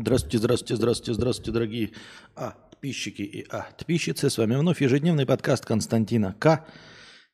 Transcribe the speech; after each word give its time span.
Здравствуйте, 0.00 0.38
здравствуйте, 0.38 0.76
здравствуйте, 0.76 1.14
здравствуйте, 1.14 1.50
дорогие 1.50 1.90
а, 2.36 2.52
подписчики 2.70 3.22
и 3.22 3.46
а, 3.50 3.66
подписчицы. 3.76 4.30
С 4.30 4.38
вами 4.38 4.54
вновь 4.54 4.80
ежедневный 4.80 5.26
подкаст 5.26 5.66
Константина 5.66 6.36
К. 6.38 6.64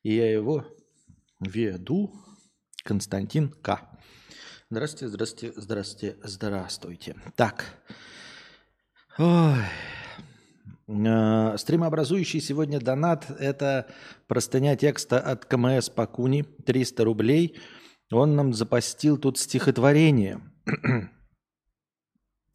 И 0.01 0.15
я 0.15 0.31
его 0.31 0.65
веду, 1.39 2.11
Константин 2.83 3.49
К. 3.49 3.81
Здравствуйте, 4.71 5.09
здравствуйте, 5.09 5.53
здравствуйте, 5.55 6.17
здравствуйте. 6.23 7.15
Так. 7.35 7.65
Ой. 9.19 9.59
Э, 10.87 11.57
стримообразующий 11.59 12.41
сегодня 12.41 12.79
донат– 12.79 13.29
это 13.39 13.93
простыня 14.25 14.75
текста 14.75 15.19
от 15.19 15.45
КМС 15.45 15.89
Пакуни, 15.89 16.41
300 16.41 17.03
рублей. 17.03 17.59
Он 18.11 18.35
нам 18.35 18.55
запостил 18.55 19.19
тут 19.19 19.37
стихотворение– 19.37 20.41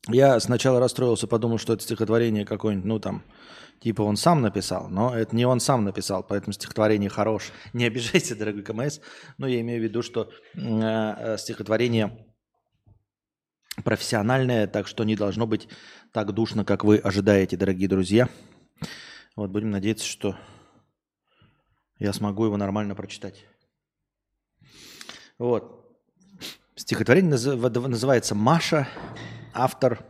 я 0.08 0.40
сначала 0.40 0.80
расстроился, 0.80 1.26
подумал, 1.26 1.58
что 1.58 1.74
это 1.74 1.82
стихотворение 1.82 2.44
какое-нибудь, 2.44 2.86
ну 2.86 2.98
там, 2.98 3.22
типа 3.80 4.02
он 4.02 4.16
сам 4.16 4.40
написал, 4.40 4.88
но 4.88 5.14
это 5.14 5.36
не 5.36 5.44
он 5.44 5.60
сам 5.60 5.84
написал, 5.84 6.22
поэтому 6.22 6.52
стихотворение 6.52 7.10
хорош. 7.10 7.52
Не 7.72 7.84
обижайся, 7.84 8.34
дорогой 8.34 8.62
КМС, 8.62 9.00
но 9.38 9.46
я 9.46 9.60
имею 9.60 9.80
в 9.80 9.84
виду, 9.84 10.02
что 10.02 10.30
э, 10.54 11.36
стихотворение 11.38 12.26
профессиональное, 13.84 14.66
так 14.66 14.86
что 14.86 15.04
не 15.04 15.16
должно 15.16 15.46
быть 15.46 15.68
так 16.12 16.32
душно, 16.32 16.64
как 16.64 16.84
вы 16.84 16.98
ожидаете, 16.98 17.56
дорогие 17.56 17.88
друзья. 17.88 18.28
Вот 19.36 19.50
будем 19.50 19.70
надеяться, 19.70 20.06
что 20.06 20.36
я 21.98 22.12
смогу 22.12 22.46
его 22.46 22.56
нормально 22.56 22.94
прочитать. 22.94 23.44
Вот. 25.38 25.80
Стихотворение 26.74 27.30
называется 27.30 28.34
«Маша», 28.34 28.88
автор 29.54 30.04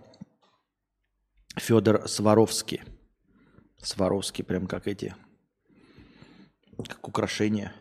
Федор 1.57 2.09
Сваровский. 2.09 2.83
Сваровский, 3.79 4.45
прям 4.45 4.67
как 4.67 4.87
эти, 4.87 5.15
как 6.87 7.09
украшения. 7.09 7.73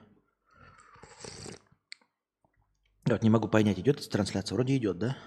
Вот, 3.06 3.24
не 3.24 3.30
могу 3.30 3.48
понять, 3.48 3.80
идет 3.80 4.00
эта 4.00 4.10
трансляция? 4.10 4.56
Вроде 4.56 4.78
идет, 4.78 4.98
да? 5.00 5.18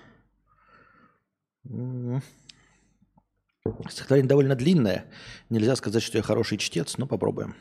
Стихотворение 3.91 4.29
довольно 4.29 4.55
длинное. 4.55 5.11
Нельзя 5.51 5.77
сказать, 5.77 6.03
что 6.03 6.19
я 6.19 6.23
хороший 6.23 6.59
чтец, 6.59 6.97
но 6.97 7.07
попробуем. 7.07 7.55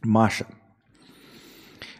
Маша. 0.00 0.46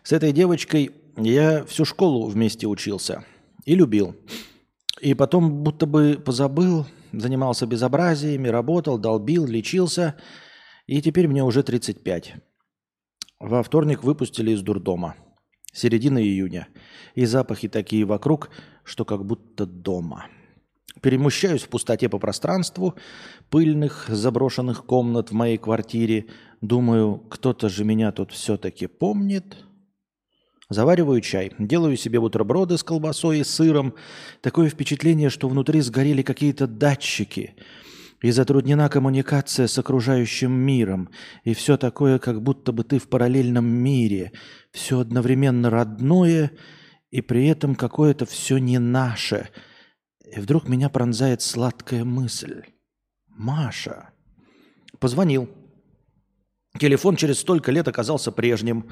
С 0.02 0.12
этой 0.12 0.32
девочкой 0.32 1.01
я 1.16 1.64
всю 1.64 1.84
школу 1.84 2.26
вместе 2.26 2.66
учился 2.66 3.24
и 3.64 3.74
любил. 3.74 4.16
И 5.00 5.14
потом 5.14 5.62
будто 5.62 5.86
бы 5.86 6.20
позабыл, 6.24 6.86
занимался 7.12 7.66
безобразиями, 7.66 8.48
работал, 8.48 8.98
долбил, 8.98 9.46
лечился. 9.46 10.16
И 10.86 11.02
теперь 11.02 11.28
мне 11.28 11.42
уже 11.42 11.62
35. 11.62 12.34
Во 13.40 13.62
вторник 13.62 14.04
выпустили 14.04 14.52
из 14.52 14.62
дурдома. 14.62 15.16
Середина 15.72 16.22
июня. 16.22 16.68
И 17.14 17.24
запахи 17.24 17.68
такие 17.68 18.04
вокруг, 18.04 18.50
что 18.84 19.04
как 19.04 19.24
будто 19.24 19.66
дома. 19.66 20.26
Перемещаюсь 21.00 21.62
в 21.62 21.68
пустоте 21.68 22.08
по 22.08 22.18
пространству, 22.18 22.94
пыльных 23.50 24.06
заброшенных 24.08 24.84
комнат 24.84 25.30
в 25.30 25.34
моей 25.34 25.58
квартире. 25.58 26.26
Думаю, 26.60 27.18
кто-то 27.18 27.68
же 27.68 27.84
меня 27.84 28.12
тут 28.12 28.30
все-таки 28.30 28.86
помнит. 28.86 29.56
Завариваю 30.72 31.20
чай, 31.20 31.52
делаю 31.58 31.96
себе 31.96 32.20
бутерброды 32.20 32.78
с 32.78 32.82
колбасой 32.82 33.40
и 33.40 33.44
сыром. 33.44 33.94
Такое 34.40 34.68
впечатление, 34.68 35.30
что 35.30 35.48
внутри 35.48 35.80
сгорели 35.80 36.22
какие-то 36.22 36.66
датчики. 36.66 37.54
И 38.20 38.30
затруднена 38.30 38.88
коммуникация 38.88 39.66
с 39.66 39.76
окружающим 39.78 40.52
миром. 40.52 41.10
И 41.44 41.54
все 41.54 41.76
такое, 41.76 42.18
как 42.18 42.42
будто 42.42 42.72
бы 42.72 42.84
ты 42.84 42.98
в 42.98 43.08
параллельном 43.08 43.66
мире. 43.66 44.32
Все 44.70 45.00
одновременно 45.00 45.70
родное, 45.70 46.52
и 47.10 47.20
при 47.20 47.46
этом 47.46 47.74
какое-то 47.74 48.26
все 48.26 48.58
не 48.58 48.78
наше– 48.78 49.48
и 50.32 50.40
вдруг 50.40 50.66
меня 50.66 50.88
пронзает 50.88 51.42
сладкая 51.42 52.04
мысль. 52.04 52.62
Маша. 53.28 54.10
Позвонил. 54.98 55.50
Телефон 56.78 57.16
через 57.16 57.40
столько 57.40 57.70
лет 57.70 57.86
оказался 57.86 58.32
прежним. 58.32 58.90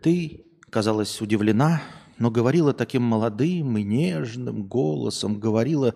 Ты, 0.00 0.46
казалось, 0.70 1.20
удивлена, 1.20 1.82
но 2.18 2.30
говорила 2.30 2.72
таким 2.72 3.02
молодым 3.02 3.76
и 3.76 3.82
нежным 3.82 4.66
голосом, 4.66 5.40
говорила 5.40 5.94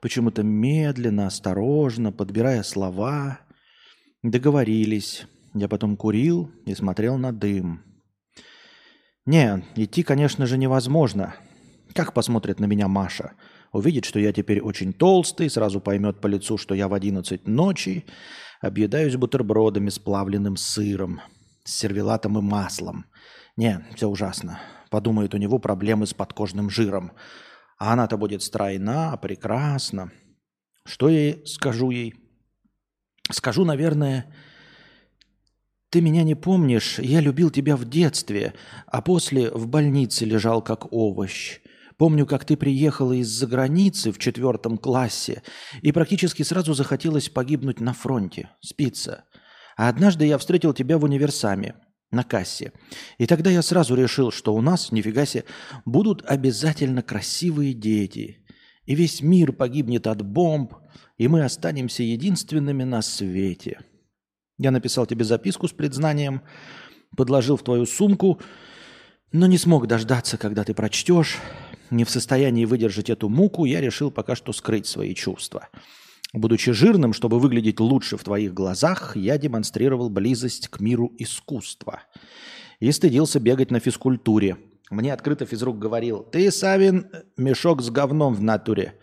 почему-то 0.00 0.42
медленно, 0.42 1.26
осторожно, 1.26 2.12
подбирая 2.12 2.62
слова. 2.62 3.40
Договорились. 4.22 5.26
Я 5.54 5.68
потом 5.68 5.96
курил 5.96 6.50
и 6.66 6.74
смотрел 6.74 7.16
на 7.16 7.32
дым. 7.32 7.82
Не, 9.26 9.64
идти, 9.76 10.02
конечно 10.02 10.46
же, 10.46 10.58
невозможно. 10.58 11.34
Как 11.94 12.12
посмотрит 12.12 12.58
на 12.60 12.64
меня 12.64 12.88
Маша? 12.88 13.32
Увидит, 13.72 14.04
что 14.04 14.18
я 14.18 14.32
теперь 14.32 14.60
очень 14.60 14.92
толстый, 14.92 15.48
сразу 15.48 15.80
поймет 15.80 16.20
по 16.20 16.26
лицу, 16.26 16.58
что 16.58 16.74
я 16.74 16.88
в 16.88 16.94
11 16.94 17.46
ночи 17.46 18.04
объедаюсь 18.60 19.16
бутербродами 19.16 19.90
с 19.90 19.98
плавленным 19.98 20.56
сыром, 20.56 21.20
с 21.64 21.78
сервелатом 21.78 22.38
и 22.38 22.42
маслом. 22.42 23.06
Не, 23.56 23.86
все 23.94 24.08
ужасно. 24.08 24.60
Подумает, 24.90 25.34
у 25.34 25.38
него 25.38 25.58
проблемы 25.58 26.06
с 26.06 26.14
подкожным 26.14 26.70
жиром. 26.70 27.12
А 27.78 27.92
она-то 27.92 28.16
будет 28.16 28.42
стройна, 28.42 29.16
прекрасна. 29.16 30.12
Что 30.86 31.08
я 31.08 31.36
скажу 31.46 31.90
ей? 31.90 32.14
Скажу, 33.30 33.64
наверное, 33.64 34.32
ты 35.90 36.00
меня 36.00 36.24
не 36.24 36.34
помнишь, 36.34 36.98
я 36.98 37.20
любил 37.20 37.50
тебя 37.50 37.76
в 37.76 37.84
детстве, 37.84 38.54
а 38.86 39.00
после 39.00 39.50
в 39.50 39.66
больнице 39.68 40.24
лежал 40.24 40.60
как 40.60 40.92
овощ. 40.92 41.60
Помню, 41.96 42.26
как 42.26 42.44
ты 42.44 42.56
приехала 42.56 43.12
из-за 43.12 43.46
границы 43.46 44.10
в 44.10 44.18
четвертом 44.18 44.76
классе, 44.76 45.42
и 45.80 45.92
практически 45.92 46.42
сразу 46.42 46.74
захотелось 46.74 47.28
погибнуть 47.28 47.80
на 47.80 47.92
фронте, 47.94 48.50
спиться. 48.60 49.24
А 49.76 49.88
однажды 49.88 50.26
я 50.26 50.38
встретил 50.38 50.74
тебя 50.74 50.98
в 50.98 51.04
универсаме, 51.04 51.76
на 52.14 52.24
кассе. 52.24 52.72
И 53.18 53.26
тогда 53.26 53.50
я 53.50 53.62
сразу 53.62 53.94
решил, 53.94 54.30
что 54.30 54.54
у 54.54 54.60
нас, 54.60 54.92
нифига 54.92 55.26
себе, 55.26 55.44
будут 55.84 56.24
обязательно 56.26 57.02
красивые 57.02 57.74
дети. 57.74 58.38
И 58.86 58.94
весь 58.94 59.20
мир 59.20 59.52
погибнет 59.52 60.06
от 60.06 60.22
бомб, 60.22 60.74
и 61.18 61.28
мы 61.28 61.44
останемся 61.44 62.02
единственными 62.02 62.84
на 62.84 63.02
свете. 63.02 63.80
Я 64.58 64.70
написал 64.70 65.06
тебе 65.06 65.24
записку 65.24 65.68
с 65.68 65.72
предзнанием, 65.72 66.42
подложил 67.16 67.56
в 67.56 67.62
твою 67.62 67.86
сумку, 67.86 68.40
но 69.32 69.46
не 69.46 69.58
смог 69.58 69.86
дождаться, 69.86 70.38
когда 70.38 70.64
ты 70.64 70.74
прочтешь, 70.74 71.38
не 71.90 72.04
в 72.04 72.10
состоянии 72.10 72.64
выдержать 72.64 73.10
эту 73.10 73.28
муку, 73.28 73.64
я 73.64 73.80
решил 73.80 74.10
пока 74.10 74.36
что 74.36 74.52
скрыть 74.52 74.86
свои 74.86 75.14
чувства. 75.14 75.68
Будучи 76.34 76.72
жирным, 76.72 77.12
чтобы 77.12 77.38
выглядеть 77.38 77.78
лучше 77.78 78.16
в 78.16 78.24
твоих 78.24 78.52
глазах, 78.52 79.16
я 79.16 79.38
демонстрировал 79.38 80.10
близость 80.10 80.66
к 80.66 80.80
миру 80.80 81.12
искусства. 81.16 82.02
И 82.80 82.90
стыдился 82.90 83.38
бегать 83.38 83.70
на 83.70 83.78
физкультуре. 83.78 84.56
Мне 84.90 85.12
открыто 85.12 85.46
физрук 85.46 85.78
говорил, 85.78 86.24
ты, 86.24 86.50
Савин, 86.50 87.06
мешок 87.36 87.82
с 87.82 87.88
говном 87.88 88.34
в 88.34 88.42
натуре. 88.42 88.98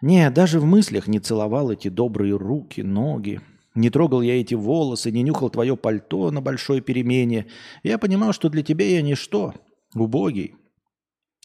Не, 0.00 0.30
даже 0.30 0.60
в 0.60 0.64
мыслях 0.64 1.08
не 1.08 1.18
целовал 1.18 1.72
эти 1.72 1.88
добрые 1.88 2.36
руки, 2.36 2.82
ноги. 2.82 3.40
Не 3.74 3.90
трогал 3.90 4.22
я 4.22 4.40
эти 4.40 4.54
волосы, 4.54 5.10
не 5.10 5.22
нюхал 5.22 5.50
твое 5.50 5.76
пальто 5.76 6.30
на 6.30 6.40
большой 6.40 6.80
перемене. 6.80 7.46
Я 7.82 7.98
понимал, 7.98 8.32
что 8.32 8.48
для 8.48 8.62
тебя 8.62 8.88
я 8.88 9.02
ничто, 9.02 9.54
убогий, 9.92 10.54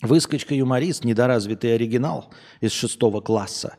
Выскочка-юморист, 0.04 1.04
недоразвитый 1.04 1.74
оригинал 1.76 2.32
из 2.60 2.74
шестого 2.74 3.22
класса. 3.22 3.78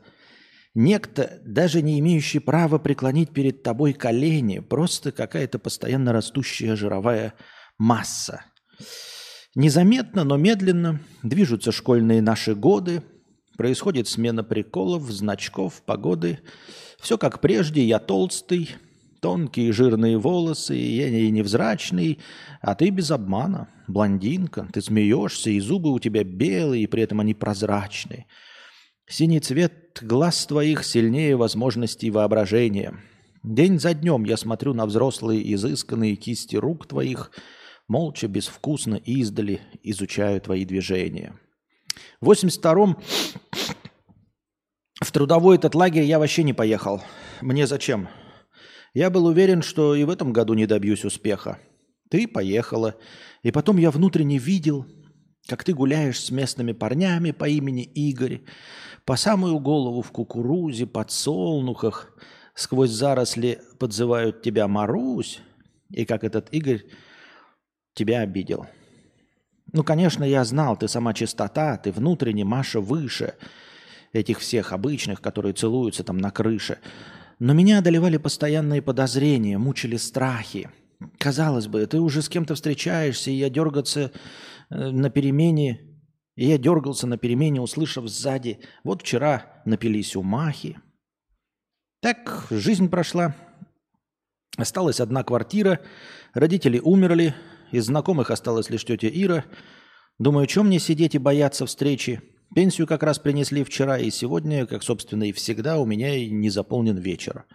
Некто, 0.75 1.41
даже 1.45 1.83
не 1.83 2.01
имеющий 2.01 2.41
права 2.41 2.79
преклонить 2.79 3.31
перед 3.31 3.63
тобой 3.63 3.93
колени, 3.93 4.59
просто 4.59 5.13
какая-то 5.13 5.59
постоянно 5.59 6.13
растущая 6.13 6.75
жировая 6.75 7.35
масса. 7.79 8.45
Незаметно, 9.55 10.25
но 10.25 10.37
медленно 10.37 11.01
движутся 11.23 11.71
школьные 11.71 12.21
наши 12.21 12.57
годы, 12.57 13.03
происходит 13.57 14.09
смена 14.09 14.43
приколов, 14.43 15.05
значков, 15.11 15.81
погоды. 15.87 16.41
Все 17.01 17.19
как 17.19 17.41
прежде, 17.41 17.85
я 17.85 18.01
толстый, 18.01 18.77
Тонкие 19.25 19.73
жирные 19.73 20.19
волосы, 20.19 20.75
я 20.75 21.09
не 21.09 21.31
невзрачный, 21.31 22.19
а 22.61 22.75
ты 22.75 22.91
без 22.91 23.11
обмана, 23.11 23.71
блондинка. 23.89 24.69
Ты 24.71 24.83
смеешься, 24.83 25.49
и 25.49 25.61
зубы 25.61 25.95
у 25.95 25.99
тебя 25.99 26.25
белые, 26.25 26.83
и 26.83 26.87
при 26.87 27.05
этом 27.05 27.21
они 27.21 27.33
прозрачные. 27.33 28.27
Синий 29.07 29.41
цвет 29.41 29.99
глаз 30.01 30.47
твоих 30.47 30.85
сильнее 30.85 31.37
возможностей 31.37 32.11
воображения. 32.11 32.99
День 33.43 33.79
за 33.79 33.93
днем 33.93 34.25
я 34.25 34.37
смотрю 34.37 34.73
на 34.73 34.87
взрослые 34.87 35.53
изысканные 35.55 36.17
кисти 36.17 36.57
рук 36.57 36.87
твоих, 36.87 37.31
Молча, 37.87 38.29
безвкусно, 38.29 38.95
издали 38.95 39.61
изучаю 39.83 40.41
твои 40.41 40.65
движения. 40.65 41.39
В 42.23 42.31
82-м 42.31 42.97
в 45.03 45.13
трудовой 45.13 45.57
этот 45.57 45.75
лагерь 45.75 46.05
я 46.05 46.19
вообще 46.19 46.45
не 46.45 46.55
поехал. 46.55 47.03
Мне 47.43 47.67
зачем? 47.67 48.09
Я 48.95 49.11
был 49.11 49.27
уверен, 49.27 49.61
что 49.61 49.95
и 49.95 50.05
в 50.05 50.11
этом 50.11 50.33
году 50.33 50.55
не 50.55 50.67
добьюсь 50.67 51.05
успеха. 51.05 51.59
Ты 52.09 52.27
поехала. 52.27 52.97
И 53.43 53.51
потом 53.51 53.77
я 53.77 53.91
внутренне 53.91 54.39
видел, 54.39 54.87
как 55.47 55.65
ты 55.65 55.75
гуляешь 55.75 56.21
с 56.21 56.31
местными 56.31 56.73
парнями 56.73 57.31
по 57.31 57.49
имени 57.49 57.83
Игорь, 57.83 58.41
по 59.05 59.17
самую 59.17 59.59
голову 59.59 60.03
в 60.03 60.11
кукурузе, 60.11 60.87
подсолнухах, 60.87 62.17
сквозь 62.55 62.91
заросли 62.91 63.61
подзывают 63.79 64.43
тебя 64.43 64.69
Марусь, 64.69 65.41
и 65.91 66.05
как 66.05 66.25
этот 66.25 66.49
Игорь 66.53 66.85
тебя 67.95 68.21
обидел. 68.21 68.67
Ну, 69.73 69.83
конечно, 69.83 70.25
я 70.25 70.45
знал, 70.45 70.77
ты 70.77 70.89
сама 70.89 71.13
чистота, 71.15 71.77
ты 71.77 71.91
внутренне 71.93 72.45
Маша 72.45 72.81
выше 72.81 73.35
этих 74.13 74.39
всех 74.39 74.73
обычных, 74.73 75.21
которые 75.21 75.53
целуются 75.53 76.05
там 76.05 76.19
на 76.19 76.31
крыше. 76.31 76.79
Но 77.41 77.53
меня 77.53 77.79
одолевали 77.79 78.17
постоянные 78.17 78.81
подозрения, 78.81 79.59
мучили 79.59 79.97
страхи. 79.97 80.71
Казалось 81.19 81.67
бы, 81.67 81.85
ты 81.87 81.99
уже 81.99 82.23
с 82.23 82.29
кем-то 82.29 82.55
встречаешься, 82.55 83.31
и 83.31 83.35
я 83.35 83.51
дергаться 83.51 84.13
на 84.75 85.11
перемене, 85.11 85.81
и 86.37 86.47
я 86.47 86.59
дергался 86.59 87.07
на 87.07 87.17
перемене, 87.17 87.61
услышав 87.61 88.09
сзади, 88.09 88.61
вот 88.83 89.03
вчера 89.03 89.63
напились 89.65 90.17
у 90.17 90.23
Махи. 90.23 90.79
Так 92.01 92.47
жизнь 92.51 92.89
прошла. 92.89 93.35
Осталась 94.57 95.01
одна 95.01 95.25
квартира, 95.25 95.81
родители 96.33 96.79
умерли, 96.79 97.35
из 97.73 97.87
знакомых 97.87 98.31
осталась 98.31 98.71
лишь 98.71 98.85
тетя 98.85 99.09
Ира. 99.09 99.45
Думаю, 100.19 100.47
чем 100.47 100.67
мне 100.67 100.79
сидеть 100.79 101.15
и 101.15 101.19
бояться 101.19 101.67
встречи? 101.67 102.21
Пенсию 102.55 102.87
как 102.87 103.03
раз 103.03 103.19
принесли 103.19 103.65
вчера, 103.65 103.99
и 103.99 104.11
сегодня, 104.11 104.67
как, 104.67 104.83
собственно, 104.83 105.25
и 105.25 105.33
всегда, 105.33 105.79
у 105.79 105.87
меня 105.87 106.15
и 106.15 106.31
не 106.31 106.51
заполнен 106.51 106.99
вечер. 106.99 107.47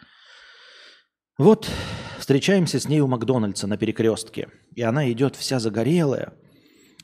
Вот, 1.38 1.70
встречаемся 2.18 2.82
с 2.82 2.90
ней 2.90 3.00
у 3.00 3.08
Макдональдса 3.08 3.66
на 3.66 3.78
перекрестке, 3.78 4.50
и 4.76 4.82
она 4.82 5.10
идет 5.10 5.38
вся 5.38 5.60
загорелая, 5.60 6.34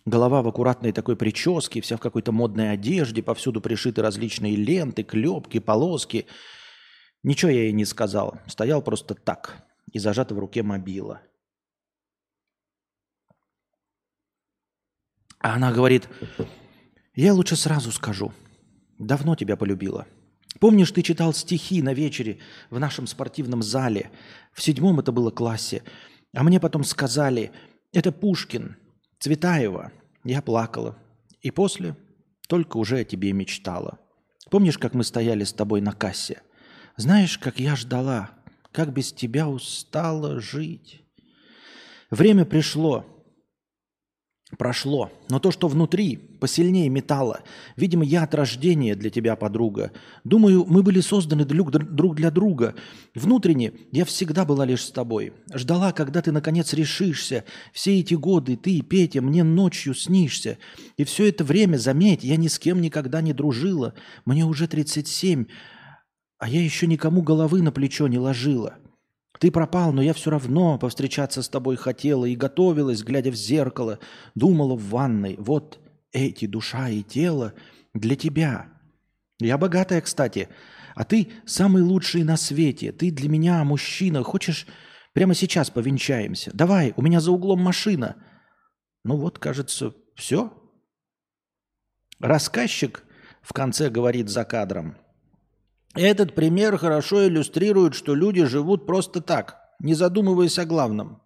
голова 0.05 0.41
в 0.41 0.47
аккуратной 0.47 0.91
такой 0.91 1.15
прическе, 1.15 1.81
вся 1.81 1.97
в 1.97 1.99
какой-то 1.99 2.31
модной 2.31 2.71
одежде, 2.71 3.23
повсюду 3.23 3.61
пришиты 3.61 4.01
различные 4.01 4.55
ленты, 4.55 5.03
клепки, 5.03 5.59
полоски. 5.59 6.27
Ничего 7.23 7.51
я 7.51 7.63
ей 7.63 7.71
не 7.71 7.85
сказал, 7.85 8.39
стоял 8.47 8.81
просто 8.81 9.15
так 9.15 9.65
и 9.91 9.99
зажат 9.99 10.31
в 10.31 10.39
руке 10.39 10.61
мобила. 10.61 11.21
А 15.39 15.55
она 15.55 15.71
говорит, 15.71 16.07
я 17.13 17.33
лучше 17.33 17.55
сразу 17.55 17.91
скажу. 17.91 18.33
Давно 18.97 19.35
тебя 19.35 19.57
полюбила. 19.57 20.07
Помнишь, 20.59 20.91
ты 20.91 21.01
читал 21.01 21.33
стихи 21.33 21.81
на 21.81 21.93
вечере 21.93 22.39
в 22.69 22.79
нашем 22.79 23.07
спортивном 23.07 23.61
зале? 23.61 24.09
В 24.53 24.61
седьмом 24.61 24.99
это 24.99 25.11
было 25.11 25.31
классе. 25.31 25.83
А 26.33 26.43
мне 26.43 26.59
потом 26.59 26.83
сказали, 26.83 27.51
это 27.91 28.11
Пушкин, 28.11 28.77
Цветаева. 29.25 29.91
Я 30.23 30.43
плакала. 30.43 30.95
И 31.41 31.49
после 31.49 31.97
только 32.47 32.77
уже 32.77 32.99
о 32.99 33.03
тебе 33.03 33.33
мечтала. 33.33 33.97
Помнишь, 34.51 34.77
как 34.77 34.93
мы 34.93 35.03
стояли 35.03 35.43
с 35.43 35.51
тобой 35.51 35.81
на 35.81 35.93
кассе? 35.93 36.43
Знаешь, 36.95 37.39
как 37.39 37.59
я 37.59 37.75
ждала, 37.75 38.29
как 38.71 38.93
без 38.93 39.11
тебя 39.11 39.49
устала 39.49 40.39
жить. 40.39 41.01
Время 42.11 42.45
пришло, 42.45 43.03
прошло. 44.57 45.11
Но 45.29 45.39
то, 45.39 45.51
что 45.51 45.67
внутри, 45.67 46.17
посильнее 46.17 46.89
металла. 46.89 47.41
Видимо, 47.75 48.03
я 48.03 48.23
от 48.23 48.35
рождения 48.35 48.95
для 48.95 49.09
тебя, 49.09 49.35
подруга. 49.35 49.91
Думаю, 50.23 50.65
мы 50.67 50.83
были 50.83 51.01
созданы 51.01 51.45
друг, 51.45 51.71
для 52.15 52.31
друга. 52.31 52.75
Внутренне 53.13 53.73
я 53.91 54.05
всегда 54.05 54.45
была 54.45 54.65
лишь 54.65 54.83
с 54.83 54.91
тобой. 54.91 55.33
Ждала, 55.53 55.91
когда 55.91 56.21
ты 56.21 56.31
наконец 56.31 56.73
решишься. 56.73 57.43
Все 57.73 57.99
эти 57.99 58.13
годы 58.13 58.55
ты, 58.55 58.81
Петя, 58.81 59.21
мне 59.21 59.43
ночью 59.43 59.93
снишься. 59.93 60.57
И 60.97 61.03
все 61.03 61.29
это 61.29 61.43
время, 61.43 61.77
заметь, 61.77 62.23
я 62.23 62.35
ни 62.35 62.47
с 62.47 62.59
кем 62.59 62.81
никогда 62.81 63.21
не 63.21 63.33
дружила. 63.33 63.93
Мне 64.25 64.45
уже 64.45 64.67
37, 64.67 65.45
а 66.37 66.49
я 66.49 66.61
еще 66.61 66.87
никому 66.87 67.21
головы 67.21 67.61
на 67.61 67.71
плечо 67.71 68.07
не 68.07 68.19
ложила. 68.19 68.75
Ты 69.45 69.51
пропал, 69.51 69.93
но 69.93 70.01
я 70.01 70.15
все 70.15 70.31
равно 70.31 70.79
повстречаться 70.79 71.43
с 71.43 71.49
тобой 71.49 71.75
хотела 71.75 72.25
и 72.25 72.35
готовилась, 72.35 73.03
глядя 73.03 73.29
в 73.29 73.35
зеркало, 73.35 73.99
думала 74.33 74.75
в 74.75 74.89
ванной. 74.89 75.35
Вот 75.37 75.79
эти 76.11 76.47
душа 76.47 76.89
и 76.89 77.03
тело 77.03 77.53
для 77.93 78.15
тебя. 78.15 78.69
Я 79.39 79.59
богатая, 79.59 80.01
кстати, 80.01 80.49
а 80.95 81.03
ты 81.03 81.27
самый 81.45 81.83
лучший 81.83 82.23
на 82.23 82.37
свете. 82.37 82.91
Ты 82.91 83.11
для 83.11 83.29
меня 83.29 83.63
мужчина. 83.63 84.23
Хочешь, 84.23 84.65
прямо 85.13 85.35
сейчас 85.35 85.69
повенчаемся? 85.69 86.49
Давай, 86.51 86.95
у 86.95 87.03
меня 87.03 87.19
за 87.19 87.31
углом 87.31 87.61
машина. 87.61 88.15
Ну 89.03 89.15
вот, 89.15 89.37
кажется, 89.37 89.93
все. 90.15 90.51
Рассказчик 92.19 93.03
в 93.43 93.53
конце 93.53 93.91
говорит 93.91 94.27
за 94.27 94.43
кадром– 94.43 94.97
этот 95.95 96.35
пример 96.35 96.77
хорошо 96.77 97.27
иллюстрирует, 97.27 97.95
что 97.95 98.13
люди 98.13 98.43
живут 98.45 98.85
просто 98.85 99.21
так, 99.21 99.61
не 99.79 99.93
задумываясь 99.93 100.59
о 100.59 100.65
главном. 100.65 101.21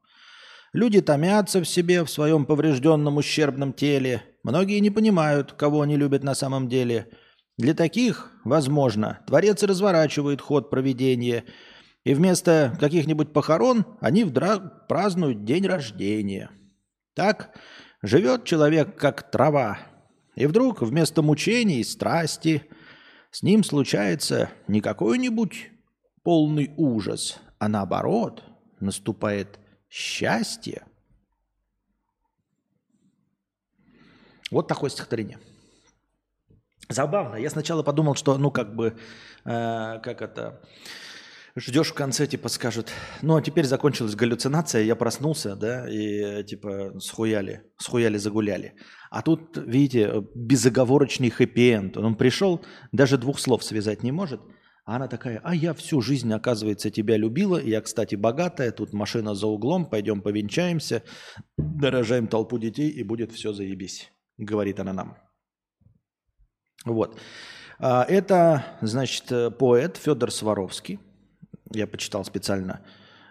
Люди 0.73 1.01
томятся 1.01 1.61
в 1.61 1.67
себе, 1.67 2.03
в 2.03 2.09
своем 2.09 2.45
поврежденном 2.45 3.17
ущербном 3.17 3.73
теле. 3.73 4.23
Многие 4.43 4.79
не 4.79 4.91
понимают, 4.91 5.53
кого 5.53 5.81
они 5.81 5.97
любят 5.97 6.23
на 6.23 6.35
самом 6.35 6.69
деле. 6.69 7.09
Для 7.57 7.73
таких, 7.73 8.31
возможно, 8.45 9.19
Творец 9.25 9.63
разворачивает 9.63 10.39
ход 10.39 10.69
проведения, 10.69 11.45
и 12.03 12.13
вместо 12.13 12.77
каких-нибудь 12.79 13.33
похорон 13.33 13.85
они 13.99 14.23
вдруг 14.23 14.87
празднуют 14.87 15.43
день 15.43 15.65
рождения. 15.65 16.51
Так 17.15 17.57
живет 18.03 18.45
человек 18.45 18.95
как 18.95 19.31
трава, 19.31 19.79
и 20.35 20.45
вдруг 20.45 20.83
вместо 20.83 21.23
мучений– 21.23 21.83
страсти– 21.85 22.63
с 23.31 23.43
ним 23.43 23.63
случается 23.63 24.49
не 24.67 24.81
какой-нибудь 24.81 25.71
полный 26.23 26.73
ужас, 26.77 27.39
а 27.59 27.67
наоборот, 27.67 28.43
наступает 28.79 29.59
счастье. 29.89 30.85
Вот 34.51 34.67
такое 34.67 34.89
стихотворение. 34.89 35.39
Забавно. 36.89 37.35
Я 37.35 37.51
сначала 37.51 37.83
подумал, 37.83 38.15
что, 38.15 38.37
ну, 38.37 38.49
как 38.49 38.75
бы, 38.75 38.97
э, 39.45 39.99
как 40.01 40.23
это, 40.23 40.59
ждешь 41.59 41.89
в 41.89 41.93
конце, 41.93 42.27
типа, 42.27 42.49
скажут, 42.49 42.91
ну, 43.21 43.35
а 43.35 43.41
теперь 43.41 43.65
закончилась 43.65 44.15
галлюцинация, 44.15 44.83
я 44.83 44.95
проснулся, 44.95 45.55
да, 45.55 45.89
и, 45.89 46.43
типа, 46.43 46.99
схуяли, 46.99 47.63
схуяли, 47.77 48.17
загуляли. 48.17 48.75
А 49.09 49.21
тут, 49.21 49.57
видите, 49.57 50.23
безоговорочный 50.35 51.29
хэппи-энд. 51.29 51.97
Он 51.97 52.15
пришел, 52.15 52.61
даже 52.91 53.17
двух 53.17 53.39
слов 53.39 53.63
связать 53.63 54.03
не 54.03 54.11
может, 54.11 54.41
а 54.85 54.95
она 54.95 55.07
такая, 55.07 55.39
а 55.43 55.53
я 55.53 55.73
всю 55.73 56.01
жизнь, 56.01 56.33
оказывается, 56.33 56.89
тебя 56.89 57.17
любила, 57.17 57.61
я, 57.61 57.81
кстати, 57.81 58.15
богатая, 58.15 58.71
тут 58.71 58.93
машина 58.93 59.35
за 59.35 59.47
углом, 59.47 59.85
пойдем 59.85 60.21
повенчаемся, 60.21 61.03
дорожаем 61.57 62.27
толпу 62.27 62.57
детей, 62.57 62.89
и 62.89 63.03
будет 63.03 63.31
все 63.31 63.53
заебись, 63.53 64.11
говорит 64.37 64.79
она 64.79 64.93
нам. 64.93 65.17
Вот. 66.85 67.19
А, 67.79 68.03
это, 68.03 68.65
значит, 68.81 69.57
поэт 69.59 69.97
Федор 69.97 70.31
Сваровский, 70.31 70.99
я 71.71 71.87
почитал 71.87 72.23
специально 72.25 72.81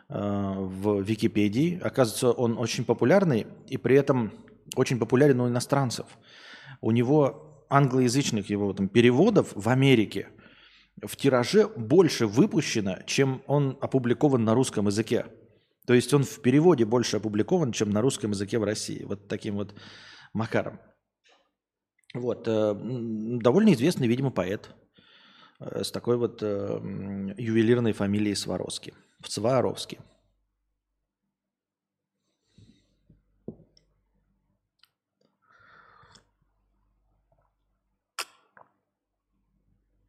э, 0.08 0.14
в 0.18 1.02
Википедии. 1.02 1.80
Оказывается, 1.82 2.32
он 2.32 2.58
очень 2.58 2.84
популярный 2.84 3.46
и 3.68 3.76
при 3.76 3.96
этом 3.96 4.32
очень 4.76 4.98
популярен 4.98 5.40
у 5.40 5.48
иностранцев. 5.48 6.06
У 6.80 6.90
него 6.90 7.66
англоязычных 7.70 8.50
его 8.50 8.72
там, 8.72 8.88
переводов 8.88 9.52
в 9.54 9.68
Америке 9.68 10.28
в 11.02 11.16
тираже 11.16 11.68
больше 11.68 12.26
выпущено, 12.26 12.98
чем 13.06 13.42
он 13.46 13.78
опубликован 13.80 14.44
на 14.44 14.54
русском 14.54 14.86
языке. 14.86 15.26
То 15.86 15.94
есть 15.94 16.12
он 16.12 16.24
в 16.24 16.40
переводе 16.42 16.84
больше 16.84 17.16
опубликован, 17.16 17.72
чем 17.72 17.90
на 17.90 18.00
русском 18.00 18.32
языке 18.32 18.58
в 18.58 18.64
России. 18.64 19.04
Вот 19.04 19.28
таким 19.28 19.54
вот 19.54 19.74
макаром. 20.32 20.80
Вот. 22.14 22.46
Э, 22.46 22.74
довольно 22.74 23.72
известный, 23.72 24.08
видимо, 24.08 24.30
поэт. 24.30 24.74
Э, 25.60 25.82
с 25.82 25.90
такой 25.90 26.16
вот 26.16 26.42
э, 26.42 27.34
ювелирной 27.36 27.92
фамилией 27.92 28.34
Сваровски. 28.34 28.94
В 29.20 29.30
Сваровске. 29.30 29.98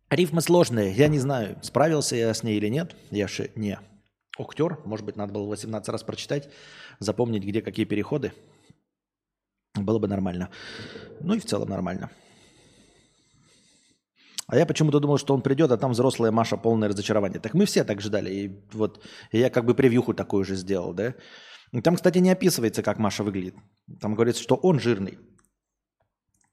Рифма 0.10 0.42
сложная, 0.42 0.92
я 0.92 1.08
не 1.08 1.20
знаю, 1.20 1.60
справился 1.62 2.16
я 2.16 2.34
с 2.34 2.42
ней 2.42 2.58
или 2.58 2.68
нет, 2.68 2.96
я 3.12 3.28
же 3.28 3.52
не. 3.56 3.80
Октер, 4.40 4.80
может 4.84 5.06
быть, 5.06 5.16
надо 5.16 5.34
было 5.34 5.46
18 5.46 5.88
раз 5.88 6.02
прочитать, 6.02 6.50
запомнить, 6.98 7.44
где 7.44 7.62
какие 7.62 7.86
переходы. 7.86 8.34
Было 9.76 10.00
бы 10.00 10.08
нормально. 10.08 10.50
Ну 11.20 11.36
и 11.36 11.40
в 11.40 11.46
целом 11.46 11.70
нормально. 11.70 12.10
А 14.50 14.58
я 14.58 14.66
почему-то 14.66 15.00
думал, 15.00 15.20
что 15.20 15.36
он 15.36 15.42
придет, 15.42 15.72
а 15.72 15.78
там 15.78 15.92
взрослая 15.92 16.32
Маша 16.32 16.58
полное 16.58 16.90
разочарование. 16.90 17.40
Так 17.40 17.54
мы 17.54 17.66
все 17.66 17.84
так 17.84 18.02
ждали. 18.02 18.32
И 18.32 18.62
вот 18.74 19.06
я 19.32 19.50
как 19.52 19.66
бы 19.66 19.76
превьюху 19.76 20.14
такую 20.14 20.44
же 20.44 20.56
сделал, 20.56 20.94
да? 20.94 21.14
Там, 21.84 21.96
кстати, 21.96 22.18
не 22.18 22.32
описывается, 22.32 22.82
как 22.82 22.98
Маша 22.98 23.24
выглядит. 23.24 23.56
Там 24.02 24.16
говорится, 24.16 24.42
что 24.42 24.56
он 24.56 24.80
жирный. 24.80 25.20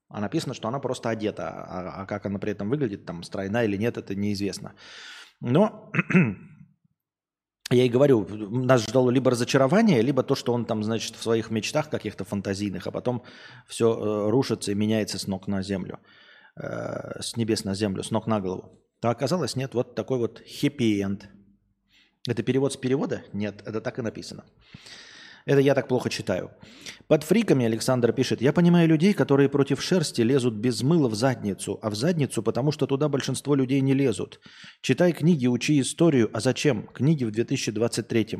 А 0.09 0.21
написано, 0.21 0.53
что 0.53 0.69
она 0.69 0.79
просто 0.79 1.09
одета. 1.09 1.49
А, 1.49 2.03
а 2.03 2.07
как 2.07 2.26
она 2.26 2.38
при 2.38 2.53
этом 2.53 2.69
выглядит, 2.69 3.07
там, 3.07 3.23
стройна 3.23 3.65
или 3.65 3.79
нет, 3.79 3.97
это 3.97 4.15
неизвестно. 4.15 4.75
Но 5.41 5.91
я 7.71 7.85
и 7.85 7.88
говорю, 7.88 8.26
нас 8.29 8.83
ждало 8.83 9.11
либо 9.11 9.31
разочарование, 9.31 10.03
либо 10.03 10.23
то, 10.23 10.35
что 10.35 10.53
он 10.53 10.67
там, 10.67 10.85
значит, 10.85 11.17
в 11.17 11.23
своих 11.23 11.50
мечтах 11.50 11.88
каких-то 11.88 12.25
фантазийных, 12.25 12.87
а 12.87 12.91
потом 12.91 13.23
все 13.67 13.87
э, 13.87 14.31
рушится 14.31 14.73
и 14.73 14.75
меняется 14.75 15.19
с 15.19 15.26
ног 15.26 15.49
на 15.49 15.62
землю, 15.62 15.99
э, 16.57 17.21
с 17.21 17.37
небес 17.37 17.65
на 17.65 17.75
землю, 17.75 18.03
с 18.03 18.11
ног 18.11 18.27
на 18.27 18.41
голову. 18.41 18.71
То 19.01 19.11
оказалось, 19.11 19.57
нет, 19.57 19.75
вот 19.75 19.95
такой 19.95 20.19
вот 20.19 20.41
хэппи-энд. 20.41 21.29
Это 22.29 22.43
перевод 22.43 22.73
с 22.73 22.77
перевода? 22.77 23.23
Нет, 23.33 23.63
это 23.65 23.81
так 23.81 23.99
и 23.99 24.03
написано. 24.03 24.45
Это 25.47 25.61
я 25.61 25.75
так 25.75 25.87
плохо 25.87 26.11
читаю. 26.11 26.51
Под 27.07 27.23
фриками 27.23 27.67
Александр 27.67 28.13
пишет, 28.13 28.43
я 28.43 28.53
понимаю 28.53 28.89
людей, 28.89 29.15
которые 29.15 29.49
против 29.49 29.81
шерсти 29.81 30.23
лезут 30.23 30.55
без 30.55 30.83
мыла 30.83 31.09
в 31.09 31.15
задницу, 31.15 31.79
а 31.83 31.91
в 31.91 31.95
задницу, 31.95 32.43
потому 32.43 32.73
что 32.73 32.87
туда 32.87 33.09
большинство 33.09 33.55
людей 33.55 33.81
не 33.81 33.95
лезут. 33.95 34.41
Читай 34.81 35.13
книги, 35.13 35.47
учи 35.47 35.81
историю, 35.81 36.31
а 36.33 36.41
зачем? 36.41 36.89
Книги 36.89 37.23
в 37.25 37.31
2023 37.31 38.39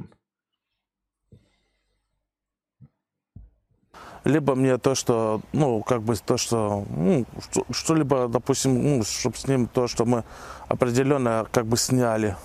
либо 4.27 4.57
мне 4.57 4.77
то, 4.77 4.95
что, 4.97 5.41
ну, 5.53 5.83
как 5.83 6.03
бы 6.03 6.17
то, 6.17 6.37
что, 6.37 6.85
ну, 6.91 7.25
что-либо, 7.71 8.29
допустим, 8.29 8.99
ну, 8.99 9.05
чтобы 9.05 9.37
с 9.37 9.47
ним 9.47 9.69
то, 9.69 9.87
что 9.87 10.05
мы 10.05 10.25
определенно 10.69 11.47
как 11.53 11.67
бы 11.67 11.77
сняли. 11.77 12.37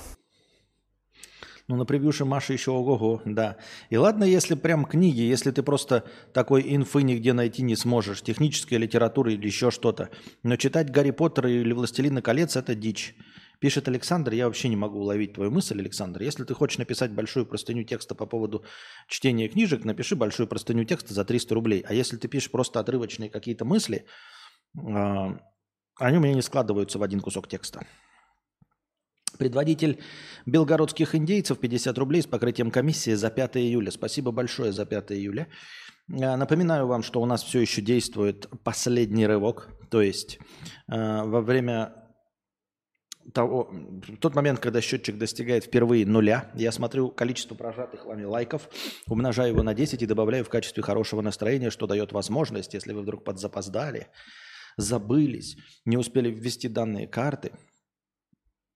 Ну, 1.67 1.77
на 1.77 1.85
превьюше 1.85 2.23
Маши 2.23 2.53
еще 2.53 2.71
ого-го, 2.71 3.21
да. 3.25 3.57
И 3.89 3.97
ладно, 3.97 4.25
если 4.25 4.55
прям 4.55 4.85
книги, 4.85 5.21
если 5.21 5.49
ты 5.49 5.63
просто 5.63 6.03
такой 6.33 6.63
инфы 6.75 7.01
нигде 7.01 7.33
найти 7.33 7.63
не 7.63 7.75
сможешь, 7.75 8.21
техническая 8.21 8.77
литература 8.77 9.31
или 9.31 9.47
еще 9.47 9.71
что-то. 9.71 10.09
Но 10.43 10.57
читать 10.57 10.91
Гарри 10.91 11.11
Поттера 11.11 11.49
или 11.49 11.73
Властелина 11.73 12.21
колец– 12.21 12.55
это 12.57 12.75
дичь. 12.75 13.15
Пишет 13.61 13.87
Александр, 13.87 14.33
я 14.33 14.47
вообще 14.47 14.69
не 14.69 14.75
могу 14.75 14.99
уловить 14.99 15.33
твою 15.33 15.51
мысль, 15.51 15.79
Александр. 15.79 16.23
Если 16.23 16.43
ты 16.43 16.55
хочешь 16.55 16.79
написать 16.79 17.11
большую 17.11 17.45
простыню 17.45 17.83
текста 17.83 18.15
по 18.15 18.25
поводу 18.25 18.65
чтения 19.07 19.47
книжек, 19.47 19.85
напиши 19.85 20.15
большую 20.15 20.47
простыню 20.47 20.83
текста 20.83 21.13
за 21.13 21.23
300 21.23 21.53
рублей. 21.53 21.85
А 21.87 21.93
если 21.93 22.17
ты 22.17 22.27
пишешь 22.27 22.49
просто 22.49 22.79
отрывочные 22.79 23.29
какие-то 23.29 23.63
мысли, 23.63 24.07
а, 24.75 25.37
они 25.99 26.17
у 26.17 26.21
меня 26.21 26.33
не 26.33 26.41
складываются 26.41 26.97
в 26.97 27.03
один 27.03 27.19
кусок 27.19 27.47
текста. 27.47 27.85
Предводитель 29.37 29.99
белгородских 30.47 31.13
индейцев 31.13 31.59
50 31.59 31.95
рублей 31.99 32.23
с 32.23 32.25
покрытием 32.25 32.71
комиссии 32.71 33.13
за 33.13 33.29
5 33.29 33.57
июля. 33.57 33.91
Спасибо 33.91 34.31
большое 34.31 34.71
за 34.71 34.87
5 34.87 35.11
июля. 35.11 35.47
А, 36.09 36.35
напоминаю 36.35 36.87
вам, 36.87 37.03
что 37.03 37.21
у 37.21 37.27
нас 37.27 37.43
все 37.43 37.59
еще 37.59 37.83
действует 37.83 38.47
последний 38.63 39.27
рывок. 39.27 39.69
То 39.91 40.01
есть 40.01 40.39
э, 40.91 41.23
во 41.25 41.41
время 41.41 42.00
того, 43.33 43.73
тот 44.19 44.35
момент, 44.35 44.59
когда 44.59 44.81
счетчик 44.81 45.17
достигает 45.17 45.65
впервые 45.65 46.05
нуля, 46.05 46.51
я 46.55 46.71
смотрю 46.71 47.09
количество 47.09 47.55
прожатых 47.55 48.05
вами 48.05 48.23
лайков, 48.23 48.69
умножаю 49.07 49.53
его 49.53 49.63
на 49.63 49.73
10 49.73 50.01
и 50.01 50.05
добавляю 50.05 50.43
в 50.43 50.49
качестве 50.49 50.83
хорошего 50.83 51.21
настроения, 51.21 51.69
что 51.69 51.87
дает 51.87 52.11
возможность, 52.11 52.73
если 52.73 52.93
вы 52.93 53.01
вдруг 53.01 53.23
подзапоздали, 53.23 54.07
забылись, 54.77 55.57
не 55.85 55.97
успели 55.97 56.29
ввести 56.29 56.67
данные 56.67 57.07
карты– 57.07 57.51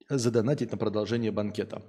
задонатить 0.09 0.71
на 0.71 0.77
продолжение 0.77 1.31
банкета. 1.31 1.81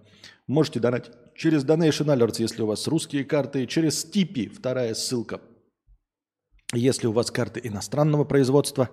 Можете 0.47 0.81
донатить 0.81 1.13
через 1.35 1.65
Donation 1.65 2.07
Alerts, 2.07 2.37
если 2.39 2.63
у 2.63 2.67
вас 2.67 2.87
русские 2.87 3.25
карты, 3.25 3.67
через 3.67 4.01
Стипи, 4.01 4.49
вторая 4.49 4.95
ссылка. 4.95 5.41
Если 6.75 7.07
у 7.07 7.13
вас 7.13 7.31
карты 7.31 7.61
иностранного 7.63 8.25
производства, 8.25 8.91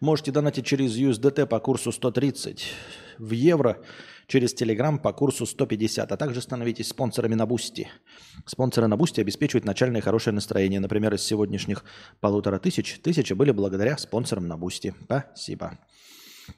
можете 0.00 0.30
донатить 0.30 0.64
через 0.64 0.96
USDT 0.96 1.46
по 1.46 1.58
курсу 1.58 1.90
130, 1.90 2.72
в 3.18 3.30
евро 3.32 3.82
через 4.28 4.54
Telegram 4.54 4.98
по 4.98 5.12
курсу 5.12 5.44
150, 5.44 6.12
а 6.12 6.16
также 6.16 6.40
становитесь 6.40 6.88
спонсорами 6.88 7.34
на 7.34 7.46
Boosty. 7.46 7.88
Спонсоры 8.44 8.86
на 8.86 8.96
Boosty 8.96 9.20
обеспечивают 9.20 9.64
начальное 9.64 10.00
хорошее 10.00 10.34
настроение. 10.34 10.78
Например, 10.78 11.12
из 11.14 11.22
сегодняшних 11.22 11.84
полутора 12.20 12.60
тысяч, 12.60 13.00
тысячи 13.02 13.32
были 13.32 13.50
благодаря 13.50 13.98
спонсорам 13.98 14.46
на 14.46 14.56
Boosty. 14.56 14.94
Спасибо. 15.04 15.78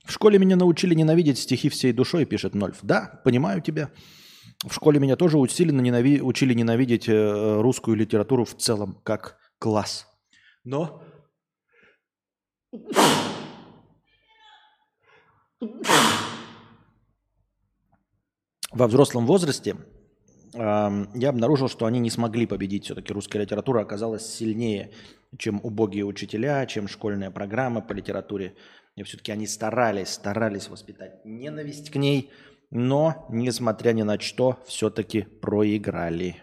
В 0.05 0.13
школе 0.13 0.39
меня 0.39 0.57
научили 0.57 0.95
ненавидеть 0.95 1.39
стихи 1.39 1.71
всей 1.71 1.93
душой, 1.93 2.27
пишет 2.27 2.55
Нольф. 2.55 2.79
Да, 2.83 3.23
понимаю 3.25 3.63
тебя. 3.63 3.91
В 4.67 4.75
школе 4.75 4.99
меня 4.99 5.17
тоже 5.17 5.39
усиленно 5.39 5.81
ненави... 5.81 6.21
учили 6.21 6.53
ненавидеть 6.53 7.09
э, 7.09 7.61
русскую 7.61 7.97
литературу 7.97 8.45
в 8.45 8.55
целом, 8.57 9.01
как 9.05 9.39
класс. 9.59 10.08
Но... 10.69 11.03
Во 18.71 18.87
взрослом 18.87 19.27
возрасте 19.27 19.77
э, 20.53 21.07
я 21.15 21.29
обнаружил, 21.31 21.69
что 21.69 21.87
они 21.87 22.01
не 22.01 22.11
смогли 22.11 22.47
победить. 22.47 22.85
Все-таки 22.85 23.15
русская 23.15 23.39
литература 23.39 23.81
оказалась 23.81 24.27
сильнее, 24.27 24.93
чем 25.39 25.59
убогие 25.63 26.05
учителя, 26.05 26.67
чем 26.67 26.87
школьная 26.87 27.31
программа 27.31 27.81
по 27.81 27.95
литературе. 27.95 28.55
И 28.95 29.03
все-таки 29.05 29.33
они 29.33 29.47
старались, 29.47 30.11
старались 30.11 30.69
воспитать 30.69 31.25
ненависть 31.25 31.91
к 31.91 31.97
ней, 31.97 32.31
но, 32.71 33.27
несмотря 33.31 33.93
ни 33.93 34.03
на 34.03 34.21
что, 34.21 34.59
все-таки 34.67 35.23
проиграли. 35.23 36.43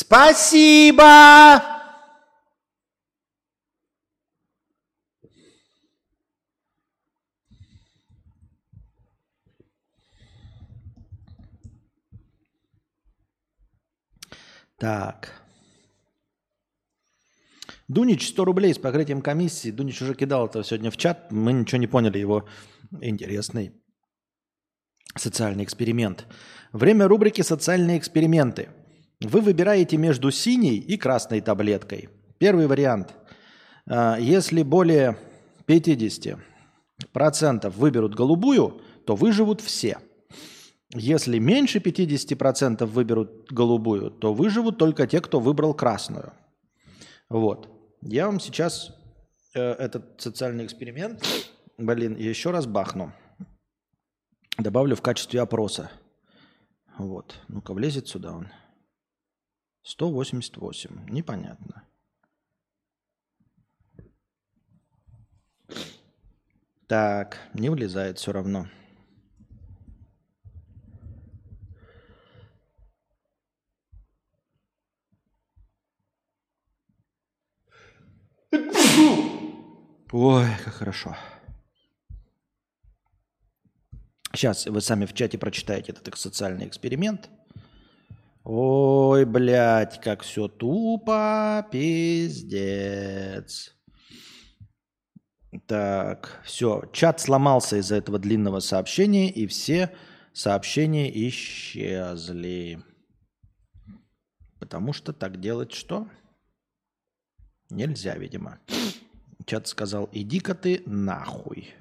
Спасибо! 0.00 1.62
Так. 14.78 15.42
Дунич 17.88 18.26
100 18.28 18.44
рублей 18.46 18.72
с 18.72 18.78
покрытием 18.78 19.20
комиссии. 19.20 19.70
Дунич 19.70 20.00
уже 20.00 20.14
кидал 20.14 20.46
это 20.46 20.64
сегодня 20.64 20.90
в 20.90 20.96
чат. 20.96 21.30
Мы 21.30 21.52
ничего 21.52 21.78
не 21.78 21.86
поняли 21.86 22.18
его 22.18 22.48
интересный 23.02 23.74
социальный 25.14 25.64
эксперимент. 25.64 26.26
Время 26.72 27.06
рубрики 27.06 27.42
«Социальные 27.42 27.98
эксперименты». 27.98 28.70
Вы 29.22 29.40
выбираете 29.40 29.96
между 29.96 30.30
синей 30.30 30.76
и 30.76 30.96
красной 30.96 31.40
таблеткой. 31.40 32.08
Первый 32.38 32.66
вариант. 32.66 33.14
А, 33.88 34.16
если 34.18 34.62
более 34.62 35.16
50% 35.66 36.38
выберут 37.70 38.14
голубую, 38.14 38.80
то 39.06 39.14
выживут 39.14 39.60
все– 39.60 39.98
если 40.94 41.38
меньше 41.38 41.78
50% 41.78 42.84
выберут 42.84 43.52
голубую, 43.52 44.10
то 44.10 44.34
выживут 44.34 44.78
только 44.78 45.06
те, 45.06 45.20
кто 45.20 45.38
выбрал 45.38 45.72
красную. 45.72 46.32
Вот. 47.28 47.68
Я 48.02 48.26
вам 48.26 48.40
сейчас 48.40 48.92
э, 49.54 49.60
этот 49.60 50.20
социальный 50.20 50.64
эксперимент, 50.64 51.24
блин, 51.78 52.16
еще 52.16 52.50
раз 52.50 52.66
бахну. 52.66 53.12
Добавлю 54.58 54.96
в 54.96 55.02
качестве 55.02 55.40
опроса. 55.40 55.92
Вот. 56.98 57.38
Ну-ка, 57.46 57.72
влезет 57.72 58.08
сюда 58.08 58.32
он. 58.32 58.48
188. 59.82 61.06
Непонятно. 61.10 61.84
Так, 66.86 67.38
не 67.54 67.70
влезает 67.70 68.18
все 68.18 68.32
равно. 68.32 68.66
Ой, 80.12 80.46
как 80.64 80.74
хорошо. 80.74 81.16
Сейчас 84.32 84.66
вы 84.66 84.80
сами 84.80 85.06
в 85.06 85.14
чате 85.14 85.38
прочитаете 85.38 85.92
этот 85.92 86.18
социальный 86.18 86.66
эксперимент. 86.66 87.30
Ой, 88.42 89.26
блядь, 89.26 90.00
как 90.00 90.22
все 90.22 90.48
тупо, 90.48 91.66
пиздец. 91.70 93.76
Так, 95.66 96.40
все, 96.44 96.84
чат 96.92 97.20
сломался 97.20 97.78
из-за 97.78 97.96
этого 97.96 98.18
длинного 98.18 98.60
сообщения, 98.60 99.30
и 99.30 99.46
все 99.46 99.94
сообщения 100.32 101.10
исчезли. 101.28 102.82
Потому 104.58 104.92
что 104.92 105.12
так 105.12 105.40
делать 105.40 105.72
что? 105.72 106.08
Нельзя, 107.68 108.16
видимо. 108.16 108.60
Чат 109.44 109.66
сказал, 109.66 110.08
иди-ка 110.12 110.54
ты 110.54 110.82
нахуй. 110.86 111.74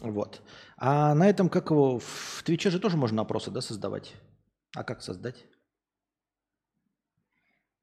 Вот. 0.00 0.42
А 0.76 1.14
на 1.14 1.28
этом, 1.28 1.48
как 1.48 1.70
его, 1.70 1.98
в 1.98 2.42
Твиче 2.44 2.70
же 2.70 2.78
тоже 2.78 2.96
можно 2.96 3.22
опросы, 3.22 3.50
да, 3.50 3.60
создавать? 3.60 4.14
А 4.74 4.84
как 4.84 5.02
создать? 5.02 5.46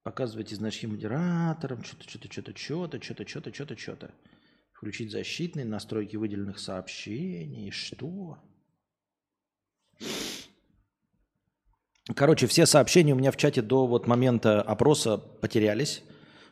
Показывайте 0.03 0.56
значки 0.56 0.86
модераторам, 0.86 1.84
что-то, 1.84 2.08
что-то, 2.10 2.32
что-то, 2.32 2.56
что-то, 2.56 3.01
что-то, 3.01 3.27
что-то, 3.27 3.53
что-то, 3.53 3.77
что-то. 3.77 4.12
Включить 4.74 5.12
защитные 5.12 5.65
настройки 5.65 6.18
выделенных 6.18 6.60
сообщений. 6.60 7.72
Что? 7.72 8.38
Короче, 12.15 12.48
все 12.48 12.65
сообщения 12.65 13.13
у 13.13 13.18
меня 13.18 13.32
в 13.32 13.38
чате 13.38 13.62
до 13.62 13.88
вот 13.88 14.06
момента 14.06 14.62
опроса 14.62 15.18
потерялись, 15.18 16.03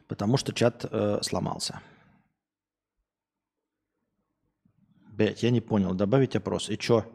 потому 0.08 0.38
что 0.38 0.54
чат 0.54 0.86
э, 0.90 1.20
сломался. 1.22 1.82
Блять, 5.22 5.44
я 5.44 5.52
не 5.52 5.62
понял. 5.62 5.94
Добавить 5.94 6.36
опрос. 6.36 6.68
И 6.72 6.78
чё? 6.80 7.06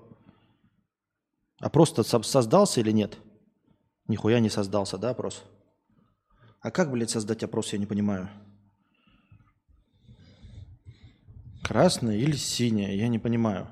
Опрос-то 1.59 2.05
создался 2.05 2.81
или 2.81 2.93
нет? 2.93 3.19
Нихуя 4.07 4.39
не 4.39 4.49
создался, 4.49 4.97
да, 4.97 5.11
опрос? 5.11 5.43
А 6.61 6.71
как, 6.71 6.93
блядь, 6.93 7.11
создать 7.11 7.43
опрос, 7.43 7.73
я 7.73 7.81
не 7.81 7.87
понимаю. 7.87 8.29
Красное 11.65 12.17
или 12.17 12.37
синее, 12.37 12.97
я 12.97 13.09
не 13.09 13.19
понимаю. 13.19 13.67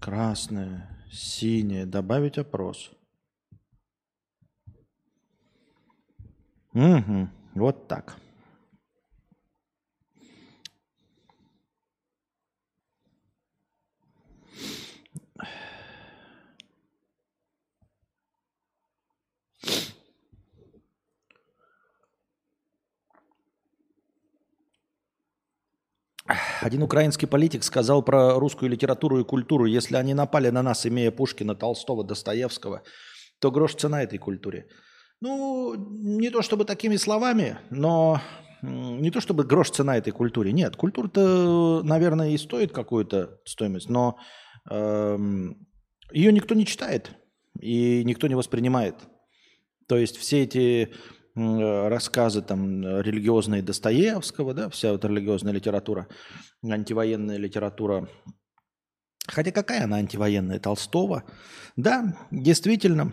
Красное, 0.00 1.04
синее, 1.10 1.84
добавить 1.84 2.38
опрос. 2.38 2.92
Угу, 6.74 7.28
вот 7.56 7.88
так. 7.88 8.16
Один 26.62 26.82
украинский 26.82 27.26
политик 27.26 27.64
сказал 27.64 28.04
про 28.04 28.38
русскую 28.38 28.70
литературу 28.70 29.18
и 29.18 29.24
культуру, 29.24 29.66
если 29.66 29.96
они 29.96 30.14
напали 30.14 30.48
на 30.50 30.62
нас, 30.62 30.86
имея 30.86 31.10
Пушкина, 31.10 31.56
Толстого, 31.56 32.04
Достоевского, 32.04 32.82
то 33.40 33.50
грош 33.50 33.74
цена 33.74 34.02
этой 34.02 34.18
культуре. 34.18 34.68
Ну, 35.20 35.74
не 35.74 36.30
то 36.30 36.40
чтобы 36.40 36.64
такими 36.64 36.96
словами, 36.96 37.58
но 37.70 38.20
не 38.62 39.10
то 39.10 39.20
чтобы 39.20 39.42
грош 39.42 39.70
цена 39.70 39.96
этой 39.96 40.12
культуре. 40.12 40.52
Нет, 40.52 40.76
культура-то, 40.76 41.82
наверное, 41.82 42.30
и 42.30 42.38
стоит 42.38 42.70
какую-то 42.72 43.40
стоимость, 43.44 43.88
но 43.88 44.18
э, 44.70 45.18
ее 46.12 46.32
никто 46.32 46.54
не 46.54 46.64
читает 46.64 47.10
и 47.60 48.04
никто 48.04 48.28
не 48.28 48.36
воспринимает. 48.36 48.94
То 49.88 49.96
есть 49.96 50.16
все 50.16 50.44
эти 50.44 50.94
рассказы 51.34 52.42
там 52.42 52.82
религиозные 53.00 53.62
Достоевского, 53.62 54.54
да, 54.54 54.68
вся 54.68 54.92
вот 54.92 55.04
религиозная 55.04 55.52
литература, 55.52 56.06
антивоенная 56.62 57.38
литература. 57.38 58.08
Хотя 59.26 59.52
какая 59.52 59.84
она 59.84 59.96
антивоенная? 59.96 60.58
Толстого. 60.58 61.24
Да, 61.76 62.16
действительно, 62.30 63.12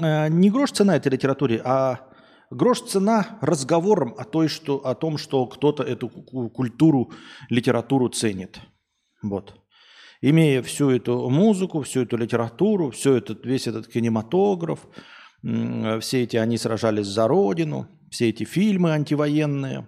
э, 0.00 0.28
не 0.28 0.50
грош 0.50 0.72
цена 0.72 0.96
этой 0.96 1.12
литературе, 1.12 1.60
а 1.64 2.10
грош 2.50 2.80
цена 2.82 3.38
разговором 3.40 4.14
о, 4.16 4.24
той, 4.24 4.48
что, 4.48 4.78
о 4.78 4.94
том, 4.94 5.18
что 5.18 5.46
кто-то 5.46 5.82
эту 5.82 6.08
культуру, 6.08 7.12
литературу 7.50 8.08
ценит. 8.08 8.58
Вот. 9.22 9.54
Имея 10.22 10.62
всю 10.62 10.90
эту 10.90 11.28
музыку, 11.28 11.82
всю 11.82 12.02
эту 12.02 12.16
литературу, 12.16 12.90
все 12.90 13.16
этот, 13.16 13.44
весь 13.44 13.66
этот 13.66 13.88
кинематограф, 13.88 14.86
все 16.00 16.22
эти 16.22 16.36
они 16.36 16.56
сражались 16.56 17.06
за 17.06 17.28
родину, 17.28 17.86
все 18.10 18.30
эти 18.30 18.44
фильмы 18.44 18.92
антивоенные. 18.92 19.86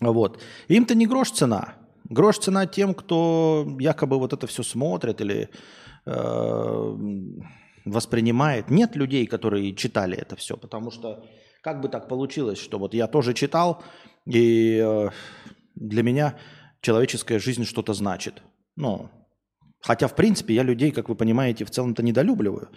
Вот. 0.00 0.42
Им-то 0.68 0.94
не 0.94 1.06
грош 1.06 1.30
цена. 1.30 1.74
Грош 2.04 2.38
цена 2.38 2.66
тем, 2.66 2.94
кто 2.94 3.66
якобы 3.80 4.18
вот 4.18 4.32
это 4.32 4.46
все 4.46 4.62
смотрит 4.62 5.20
или 5.20 5.48
э, 6.06 6.96
воспринимает. 7.84 8.70
Нет 8.70 8.96
людей, 8.96 9.26
которые 9.26 9.74
читали 9.74 10.16
это 10.16 10.36
все, 10.36 10.56
потому 10.56 10.90
что 10.90 11.24
как 11.62 11.80
бы 11.80 11.88
так 11.88 12.08
получилось, 12.08 12.58
что 12.58 12.78
вот 12.78 12.94
я 12.94 13.06
тоже 13.06 13.34
читал, 13.34 13.82
и 14.26 14.80
э, 14.82 15.10
для 15.74 16.02
меня 16.02 16.38
человеческая 16.80 17.38
жизнь 17.38 17.64
что-то 17.64 17.94
значит. 17.94 18.42
Ну, 18.76 19.10
хотя, 19.80 20.08
в 20.08 20.14
принципе, 20.14 20.54
я 20.54 20.62
людей, 20.62 20.90
как 20.90 21.08
вы 21.08 21.14
понимаете, 21.14 21.64
в 21.64 21.70
целом-то 21.70 22.02
недолюбливаю 22.02 22.68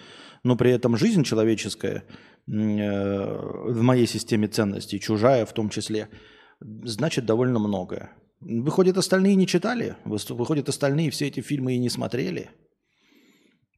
но 0.43 0.55
при 0.55 0.71
этом 0.71 0.97
жизнь 0.97 1.23
человеческая 1.23 2.03
э, 2.47 2.51
в 2.51 3.81
моей 3.81 4.07
системе 4.07 4.47
ценностей, 4.47 4.99
чужая 4.99 5.45
в 5.45 5.53
том 5.53 5.69
числе, 5.69 6.09
значит 6.59 7.25
довольно 7.25 7.59
многое. 7.59 8.11
Выходит, 8.39 8.97
остальные 8.97 9.35
не 9.35 9.45
читали, 9.45 9.97
выходит, 10.03 10.67
остальные 10.67 11.11
все 11.11 11.27
эти 11.27 11.41
фильмы 11.41 11.73
и 11.73 11.79
не 11.79 11.89
смотрели. 11.89 12.49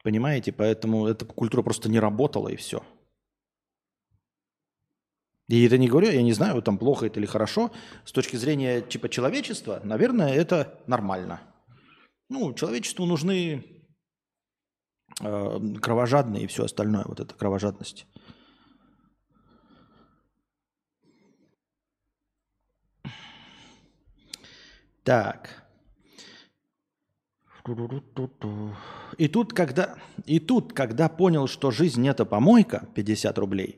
Понимаете, 0.03 0.51
поэтому 0.53 1.07
эта 1.07 1.25
культура 1.25 1.63
просто 1.63 1.89
не 1.89 1.99
работала 1.99 2.47
и 2.47 2.55
все. 2.55 2.83
И 5.49 5.65
это 5.65 5.77
не 5.77 5.89
говорю, 5.89 6.09
я 6.09 6.21
не 6.21 6.31
знаю, 6.31 6.61
там 6.61 6.77
плохо 6.77 7.07
это 7.07 7.19
или 7.19 7.27
хорошо. 7.27 7.71
С 8.05 8.13
точки 8.13 8.37
зрения 8.37 8.81
типа 8.81 9.09
человечества, 9.09 9.81
наверное, 9.83 10.33
это 10.33 10.79
нормально. 10.87 11.41
Ну, 12.33 12.51
человечеству 12.55 13.05
нужны 13.05 13.63
э, 15.21 15.59
кровожадные 15.79 16.45
и 16.45 16.47
все 16.47 16.65
остальное, 16.65 17.03
вот 17.05 17.19
эта 17.19 17.35
кровожадность. 17.35 18.07
Так. 25.03 25.63
И 29.19 29.27
тут, 29.27 29.53
когда, 29.53 29.99
и 30.25 30.39
тут, 30.39 30.73
когда 30.73 31.09
понял, 31.09 31.45
что 31.45 31.69
жизнь 31.69 32.07
это 32.07 32.25
помойка, 32.25 32.89
50 32.95 33.37
рублей, 33.37 33.77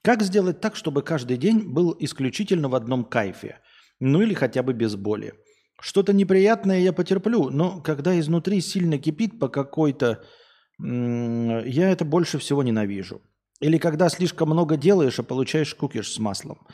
как 0.00 0.22
сделать 0.22 0.62
так, 0.62 0.74
чтобы 0.74 1.02
каждый 1.02 1.36
день 1.36 1.70
был 1.70 1.94
исключительно 2.00 2.70
в 2.70 2.74
одном 2.74 3.04
кайфе? 3.04 3.60
Ну 3.98 4.22
или 4.22 4.32
хотя 4.32 4.62
бы 4.62 4.72
без 4.72 4.96
боли. 4.96 5.34
Что-то 5.80 6.12
неприятное 6.12 6.80
я 6.80 6.92
потерплю, 6.92 7.50
но 7.50 7.80
когда 7.80 8.18
изнутри 8.18 8.60
сильно 8.60 8.98
кипит 8.98 9.38
по 9.38 9.48
какой-то 9.48 10.22
я 10.82 11.90
это 11.90 12.04
больше 12.04 12.38
всего 12.38 12.62
ненавижу. 12.62 13.20
Или 13.60 13.76
когда 13.76 14.08
слишком 14.08 14.48
много 14.48 14.76
делаешь, 14.76 15.18
а 15.18 15.22
получаешь 15.22 15.74
кукиш 15.74 16.12
с 16.12 16.18
маслом. 16.18 16.66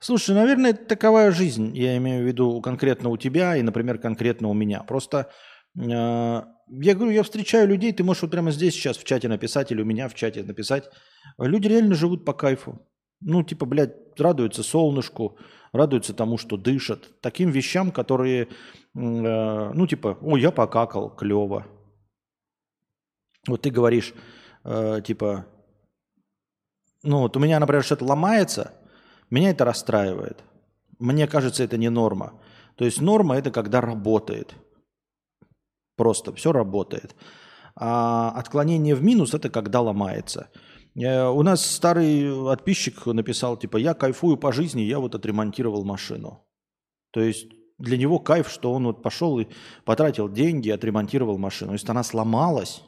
Слушай, 0.00 0.36
наверное, 0.36 0.70
это 0.70 0.84
таковая 0.84 1.32
жизнь. 1.32 1.76
Я 1.76 1.96
имею 1.96 2.22
в 2.22 2.26
виду 2.26 2.60
конкретно 2.60 3.08
у 3.08 3.16
тебя 3.16 3.56
и, 3.56 3.62
например, 3.62 3.98
конкретно 3.98 4.48
у 4.48 4.54
меня. 4.54 4.84
Просто 4.84 5.28
э, 5.76 5.82
я 5.82 6.94
говорю, 6.94 7.10
я 7.10 7.24
встречаю 7.24 7.66
людей, 7.66 7.92
ты 7.92 8.04
можешь 8.04 8.22
вот 8.22 8.30
прямо 8.30 8.52
здесь 8.52 8.74
сейчас 8.74 8.96
в 8.96 9.04
чате 9.04 9.26
написать 9.26 9.72
или 9.72 9.82
у 9.82 9.84
меня 9.84 10.08
в 10.08 10.14
чате 10.14 10.44
написать. 10.44 10.84
Люди 11.38 11.66
реально 11.66 11.96
живут 11.96 12.24
по 12.24 12.32
кайфу. 12.32 12.80
Ну, 13.20 13.42
типа, 13.42 13.66
блядь, 13.66 14.18
радуются 14.18 14.62
солнышку, 14.62 15.36
радуются 15.72 16.14
тому, 16.14 16.38
что 16.38 16.56
дышат. 16.56 17.20
Таким 17.20 17.50
вещам, 17.50 17.90
которые, 17.90 18.44
э, 18.44 18.48
ну, 18.94 19.86
типа, 19.86 20.18
о, 20.22 20.36
я 20.36 20.50
покакал, 20.50 21.10
клево. 21.10 21.66
Вот 23.46 23.62
ты 23.62 23.70
говоришь, 23.70 24.14
э, 24.64 25.00
типа, 25.04 25.46
ну 27.02 27.20
вот 27.20 27.36
у 27.36 27.40
меня, 27.40 27.60
например, 27.60 27.84
что-то 27.84 28.04
ломается, 28.04 28.72
меня 29.30 29.50
это 29.50 29.64
расстраивает. 29.64 30.42
Мне 30.98 31.26
кажется, 31.26 31.62
это 31.62 31.76
не 31.76 31.90
норма. 31.90 32.40
То 32.76 32.84
есть 32.84 33.00
норма 33.00 33.36
это 33.36 33.50
когда 33.50 33.80
работает. 33.80 34.54
Просто 35.96 36.32
все 36.34 36.52
работает. 36.52 37.14
А 37.74 38.30
отклонение 38.30 38.94
в 38.94 39.02
минус– 39.02 39.34
это 39.34 39.50
когда 39.50 39.80
ломается. 39.80 40.50
Э, 41.00 41.28
у 41.28 41.42
нас 41.42 41.64
старый 41.64 42.30
подписчик 42.44 43.06
написал, 43.06 43.56
типа, 43.56 43.76
я 43.76 43.94
кайфую 43.94 44.36
по 44.36 44.52
жизни, 44.52 44.82
я 44.82 44.98
вот 44.98 45.14
отремонтировал 45.14 45.84
машину. 45.84 46.44
То 47.10 47.20
есть 47.20 47.46
для 47.78 47.96
него 47.96 48.18
кайф, 48.18 48.48
что 48.48 48.72
он 48.72 48.84
вот 48.84 49.02
пошел 49.02 49.38
и 49.38 49.46
потратил 49.84 50.28
деньги, 50.28 50.70
отремонтировал 50.70 51.38
машину. 51.38 51.72
Если 51.72 51.90
она 51.90 52.02
сломалась, 52.02 52.82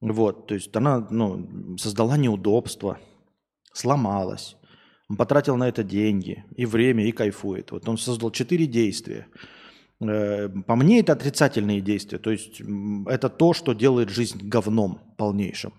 вот, 0.00 0.48
то 0.48 0.54
есть 0.54 0.74
она 0.74 1.06
ну, 1.10 1.76
создала 1.78 2.16
неудобства, 2.16 2.98
сломалась, 3.72 4.56
он 5.08 5.16
потратил 5.16 5.56
на 5.56 5.68
это 5.68 5.84
деньги 5.84 6.44
и 6.56 6.66
время, 6.66 7.06
и 7.06 7.12
кайфует. 7.12 7.70
Вот 7.70 7.88
он 7.88 7.98
создал 7.98 8.32
четыре 8.32 8.66
действия. 8.66 9.28
Э, 10.00 10.48
по 10.48 10.74
мне 10.74 10.98
это 10.98 11.12
отрицательные 11.12 11.80
действия, 11.80 12.18
то 12.18 12.30
есть 12.32 12.60
это 13.06 13.28
то, 13.28 13.52
что 13.52 13.74
делает 13.74 14.08
жизнь 14.08 14.40
говном 14.42 15.14
полнейшим. 15.16 15.72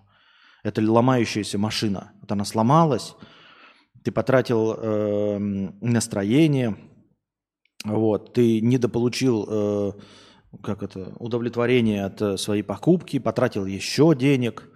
Это 0.64 0.82
ломающаяся 0.82 1.58
машина. 1.58 2.14
Вот 2.22 2.32
она 2.32 2.46
сломалась, 2.46 3.16
ты 4.04 4.12
потратил 4.12 4.76
э, 4.78 5.38
настроение, 5.82 6.78
вот, 7.86 8.34
ты 8.34 8.62
недополучил 8.62 9.46
э, 9.48 9.92
как 10.62 10.84
это, 10.84 11.14
удовлетворение 11.20 12.06
от 12.06 12.22
э, 12.22 12.38
своей 12.38 12.64
покупки, 12.64 13.20
потратил 13.20 13.66
еще 13.66 14.16
денег, 14.16 14.70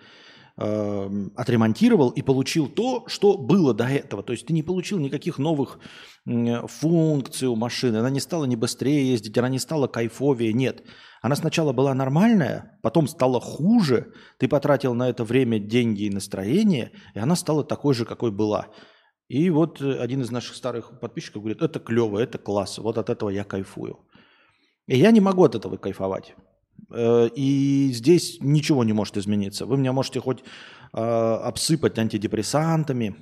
э, 0.57 1.27
отремонтировал 1.35 2.09
и 2.09 2.21
получил 2.21 2.67
то, 2.67 3.05
что 3.07 3.37
было 3.37 3.73
до 3.73 3.85
этого. 3.85 4.23
То 4.23 4.33
есть 4.33 4.47
ты 4.47 4.53
не 4.53 4.63
получил 4.63 4.99
никаких 4.99 5.37
новых 5.37 5.79
функций 6.25 7.47
у 7.47 7.55
машины, 7.55 7.97
она 7.97 8.09
не 8.09 8.19
стала 8.19 8.43
не 8.43 8.57
быстрее 8.57 9.09
ездить, 9.11 9.37
она 9.37 9.47
не 9.47 9.59
стала 9.59 9.87
кайфовее, 9.87 10.51
нет. 10.51 10.83
Она 11.21 11.35
сначала 11.35 11.71
была 11.71 11.93
нормальная, 11.93 12.77
потом 12.83 13.07
стала 13.07 13.39
хуже, 13.39 14.13
ты 14.37 14.47
потратил 14.47 14.93
на 14.93 15.09
это 15.09 15.23
время, 15.23 15.59
деньги 15.59 16.03
и 16.03 16.09
настроение, 16.09 16.91
и 17.15 17.19
она 17.19 17.35
стала 17.35 17.63
такой 17.63 17.93
же, 17.93 18.05
какой 18.05 18.31
была. 18.31 18.67
И 19.27 19.49
вот 19.49 19.81
один 19.81 20.21
из 20.21 20.31
наших 20.31 20.55
старых 20.55 20.99
подписчиков 20.99 21.41
говорит, 21.41 21.61
это 21.61 21.79
клево, 21.79 22.19
это 22.19 22.37
класс, 22.37 22.77
вот 22.77 22.97
от 22.97 23.09
этого 23.09 23.29
я 23.29 23.43
кайфую. 23.43 23.99
И 24.87 24.97
я 24.97 25.11
не 25.11 25.19
могу 25.19 25.43
от 25.43 25.55
этого 25.55 25.77
кайфовать. 25.77 26.35
Э, 26.89 27.29
и 27.35 27.91
здесь 27.93 28.37
ничего 28.41 28.83
не 28.83 28.93
может 28.93 29.17
измениться. 29.17 29.65
Вы 29.65 29.77
меня 29.77 29.93
можете 29.93 30.19
хоть 30.19 30.43
э, 30.93 30.99
обсыпать 30.99 31.97
антидепрессантами, 31.97 33.15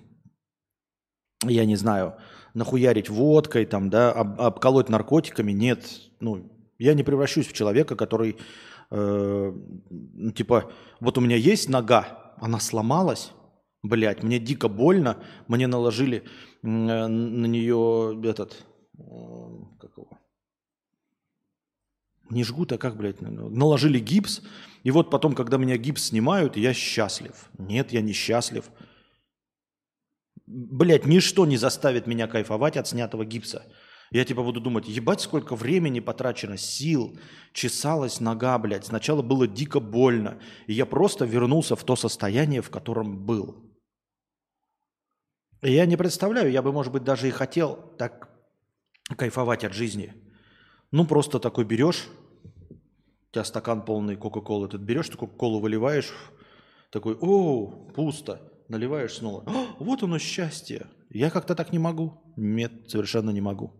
я 1.44 1.66
не 1.66 1.76
знаю, 1.76 2.16
нахуярить 2.54 3.10
водкой, 3.10 3.66
там, 3.66 3.90
да, 3.90 4.12
об, 4.12 4.42
обколоть 4.42 4.90
наркотиками. 4.90 5.52
Нет, 5.52 5.86
ну, 6.20 6.52
я 6.80 6.94
не 6.94 7.04
превращусь 7.04 7.48
в 7.48 7.54
человека, 7.54 7.96
который, 7.96 8.38
э, 8.92 9.54
ну, 9.90 10.32
типа, 10.32 10.72
вот 11.00 11.18
у 11.18 11.22
меня 11.22 11.36
есть 11.36 11.70
нога, 11.70 12.34
она 12.38 12.60
сломалась, 12.60 13.32
Блять, 13.86 14.24
мне 14.24 14.40
дико 14.40 14.68
больно. 14.68 15.18
Мне 15.48 15.68
наложили 15.68 16.24
на 16.64 17.08
нее 17.08 18.20
этот... 18.24 18.66
Как 18.98 19.92
его? 19.98 20.10
Не 22.30 22.44
жгут, 22.44 22.72
а 22.72 22.78
как, 22.78 22.98
блядь, 22.98 23.22
наложили 23.22 24.00
гипс. 24.00 24.42
И 24.84 24.92
вот 24.92 25.10
потом, 25.10 25.36
когда 25.36 25.58
меня 25.58 25.78
гипс 25.78 26.06
снимают, 26.06 26.58
я 26.58 26.74
счастлив. 26.74 27.50
Нет, 27.58 27.92
я 27.92 28.02
не 28.02 28.14
счастлив. 28.14 28.66
Блять, 30.48 31.06
ничто 31.06 31.46
не 31.46 31.58
заставит 31.58 32.08
меня 32.08 32.28
кайфовать 32.28 32.78
от 32.78 32.88
снятого 32.88 33.26
гипса. 33.26 33.66
Я 34.12 34.24
типа 34.24 34.44
буду 34.44 34.62
думать, 34.62 34.88
ебать, 34.88 35.22
сколько 35.22 35.56
времени 35.56 36.00
потрачено, 36.00 36.58
сил, 36.58 37.18
чесалась 37.54 38.20
нога, 38.20 38.58
блядь. 38.60 38.86
Сначала 38.86 39.22
было 39.22 39.48
дико 39.48 39.80
больно. 39.80 40.40
И 40.68 40.74
я 40.74 40.86
просто 40.86 41.26
вернулся 41.26 41.76
в 41.76 41.84
то 41.84 41.96
состояние, 41.96 42.62
в 42.62 42.70
котором 42.70 43.26
был. 43.26 43.66
Я 45.62 45.86
не 45.86 45.98
представляю, 45.98 46.52
я 46.52 46.62
бы, 46.62 46.72
может 46.72 46.94
быть, 46.94 47.04
даже 47.04 47.28
и 47.28 47.32
хотел 47.32 47.76
так 47.98 48.30
кайфовать 49.18 49.64
от 49.64 49.74
жизни. 49.74 50.14
Ну, 50.96 51.06
просто 51.06 51.40
такой 51.40 51.66
берешь, 51.66 52.08
у 52.70 53.34
тебя 53.34 53.44
стакан 53.44 53.84
полный 53.84 54.16
Кока-Колы, 54.16 54.70
ты 54.70 54.78
берешь, 54.78 55.10
ты 55.10 55.18
Кока-Колу 55.18 55.60
выливаешь, 55.60 56.14
такой, 56.90 57.18
о, 57.20 57.68
пусто, 57.94 58.40
наливаешь 58.70 59.16
снова. 59.16 59.44
О, 59.46 59.84
вот 59.84 60.04
оно 60.04 60.20
счастье. 60.20 60.88
Я 61.10 61.32
как-то 61.32 61.54
так 61.54 61.74
не 61.74 61.80
могу. 61.80 62.14
Нет, 62.38 62.90
совершенно 62.90 63.32
не 63.32 63.42
могу. 63.42 63.74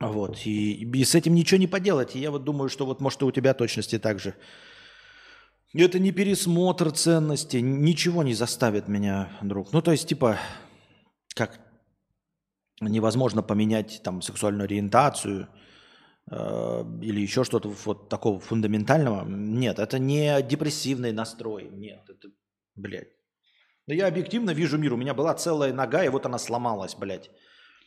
Вот, 0.00 0.44
и, 0.44 0.84
и 0.84 1.04
с 1.04 1.14
этим 1.14 1.34
ничего 1.34 1.58
не 1.58 1.66
поделать. 1.66 2.14
И 2.14 2.18
я 2.18 2.30
вот 2.30 2.44
думаю, 2.44 2.68
что 2.68 2.84
вот 2.84 3.00
может 3.00 3.22
и 3.22 3.24
у 3.24 3.30
тебя 3.30 3.54
точности 3.54 3.98
так 3.98 4.18
же. 4.18 4.34
Это 5.74 5.98
не 5.98 6.12
пересмотр 6.12 6.90
ценностей, 6.92 7.60
ничего 7.60 8.22
не 8.22 8.34
заставит 8.34 8.88
меня, 8.88 9.28
друг. 9.42 9.72
Ну, 9.72 9.82
то 9.82 9.92
есть, 9.92 10.08
типа, 10.08 10.38
как 11.34 11.60
невозможно 12.80 13.42
поменять 13.42 14.00
там 14.02 14.22
сексуальную 14.22 14.64
ориентацию 14.64 15.48
э, 16.30 16.84
или 17.02 17.20
еще 17.20 17.44
что-то 17.44 17.68
вот 17.84 18.08
такого 18.08 18.40
фундаментального. 18.40 19.26
Нет, 19.28 19.78
это 19.78 19.98
не 19.98 20.40
депрессивный 20.42 21.12
настрой. 21.12 21.68
Нет, 21.70 22.08
это, 22.08 22.28
блядь. 22.74 23.08
Да 23.86 23.94
я 23.94 24.06
объективно 24.06 24.50
вижу 24.50 24.78
мир. 24.78 24.94
У 24.94 24.96
меня 24.96 25.12
была 25.12 25.34
целая 25.34 25.72
нога, 25.72 26.04
и 26.04 26.08
вот 26.08 26.24
она 26.24 26.38
сломалась, 26.38 26.94
блядь. 26.94 27.30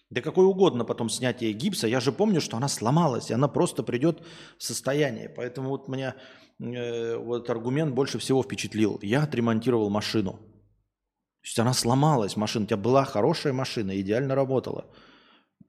Да 0.10 0.22
какой 0.22 0.46
угодно 0.46 0.84
потом 0.84 1.10
снятие 1.10 1.54
гипса. 1.54 1.88
Я 1.88 2.00
же 2.00 2.12
помню, 2.12 2.42
что 2.42 2.58
она 2.58 2.68
сломалась, 2.68 3.32
и 3.32 3.34
она 3.34 3.48
просто 3.48 3.82
придет 3.82 4.22
в 4.58 4.64
состояние. 4.64 5.30
Поэтому 5.30 5.70
вот 5.70 5.88
меня 5.88 6.16
э, 6.62 7.18
вот 7.18 7.50
аргумент 7.50 7.94
больше 7.94 8.20
всего 8.20 8.44
впечатлил. 8.44 9.00
Я 9.02 9.24
отремонтировал 9.24 9.90
машину. 9.90 10.34
То 10.34 11.48
есть 11.48 11.60
она 11.60 11.74
сломалась, 11.74 12.38
машина. 12.38 12.66
У 12.66 12.68
тебя 12.68 12.78
была 12.78 13.04
хорошая 13.04 13.54
машина, 13.54 14.00
идеально 14.00 14.36
работала. 14.36 14.86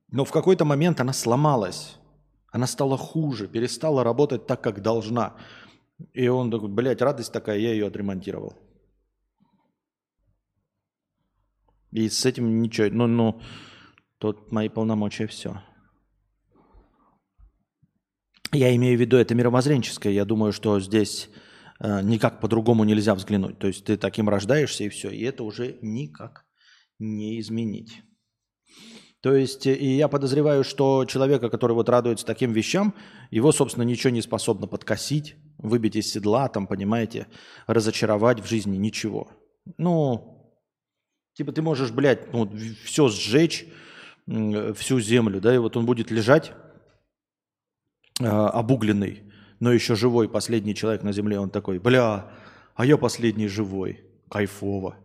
Но 0.08 0.24
в 0.24 0.30
какой-то 0.30 0.64
момент 0.64 1.00
она 1.00 1.12
сломалась. 1.12 1.96
Она 2.50 2.66
стала 2.66 2.98
хуже, 2.98 3.48
перестала 3.48 4.04
работать 4.04 4.46
так, 4.46 4.62
как 4.62 4.82
должна. 4.82 5.34
И 6.12 6.28
он 6.28 6.50
такой, 6.50 6.68
блядь, 6.68 7.00
радость 7.00 7.32
такая, 7.32 7.58
я 7.58 7.72
ее 7.72 7.86
отремонтировал. 7.86 8.54
И 11.90 12.08
с 12.08 12.26
этим 12.26 12.60
ничего. 12.60 12.88
Ну, 12.90 13.06
ну, 13.06 13.40
тут 14.18 14.52
мои 14.52 14.68
полномочия 14.68 15.26
все. 15.26 15.62
Я 18.52 18.74
имею 18.76 18.98
в 18.98 19.00
виду, 19.00 19.16
это 19.16 19.34
мировоззренческое. 19.34 20.12
Я 20.12 20.26
думаю, 20.26 20.52
что 20.52 20.78
здесь 20.78 21.30
э, 21.80 22.02
никак 22.02 22.38
по-другому 22.40 22.84
нельзя 22.84 23.14
взглянуть. 23.14 23.58
То 23.58 23.66
есть 23.66 23.84
ты 23.84 23.96
таким 23.96 24.28
рождаешься 24.28 24.84
и 24.84 24.90
все. 24.90 25.08
И 25.08 25.22
это 25.22 25.42
уже 25.42 25.78
никак 25.80 26.44
не 26.98 27.40
изменить. 27.40 28.02
То 29.22 29.34
есть, 29.34 29.66
и 29.66 29.96
я 29.96 30.08
подозреваю, 30.08 30.64
что 30.64 31.04
человека, 31.06 31.48
который 31.48 31.72
вот 31.72 31.88
радуется 31.88 32.26
таким 32.26 32.52
вещам, 32.52 32.94
его, 33.30 33.52
собственно, 33.52 33.84
ничего 33.84 34.10
не 34.10 34.20
способно 34.20 34.66
подкосить, 34.66 35.36
выбить 35.58 35.96
из 35.96 36.12
седла, 36.12 36.48
там, 36.48 36.66
понимаете, 36.66 37.28
разочаровать 37.68 38.40
в 38.40 38.48
жизни, 38.48 38.76
ничего. 38.76 39.30
Ну, 39.78 40.58
типа 41.34 41.52
ты 41.52 41.62
можешь, 41.62 41.92
блядь, 41.92 42.32
ну, 42.32 42.50
все 42.84 43.08
сжечь, 43.08 43.66
всю 44.26 45.00
землю, 45.00 45.40
да, 45.40 45.54
и 45.54 45.58
вот 45.58 45.76
он 45.76 45.86
будет 45.86 46.10
лежать 46.10 46.52
э, 48.24 48.28
обугленный, 48.28 49.22
но 49.60 49.72
еще 49.72 49.94
живой, 49.94 50.28
последний 50.28 50.74
человек 50.74 51.02
на 51.02 51.12
земле, 51.12 51.38
он 51.38 51.50
такой, 51.50 51.78
бля, 51.78 52.30
а 52.74 52.86
я 52.86 52.96
последний 52.96 53.48
живой, 53.48 54.04
кайфово. 54.28 54.96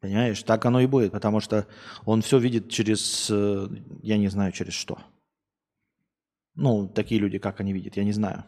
Понимаешь, 0.00 0.42
так 0.42 0.64
оно 0.64 0.80
и 0.80 0.86
будет, 0.86 1.12
потому 1.12 1.40
что 1.40 1.66
он 2.04 2.22
все 2.22 2.38
видит 2.38 2.70
через, 2.70 3.28
э, 3.30 3.68
я 4.02 4.18
не 4.18 4.28
знаю, 4.28 4.52
через 4.52 4.74
что. 4.74 4.98
Ну, 6.54 6.88
такие 6.88 7.20
люди, 7.20 7.38
как 7.38 7.60
они 7.60 7.72
видят, 7.72 7.96
я 7.96 8.04
не 8.04 8.12
знаю. 8.12 8.44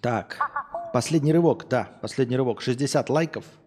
Так, 0.00 0.38
последний 0.92 1.32
рывок, 1.32 1.66
да, 1.68 1.84
последний 2.02 2.36
рывок. 2.36 2.60
60 2.60 3.08
лайков– 3.08 3.44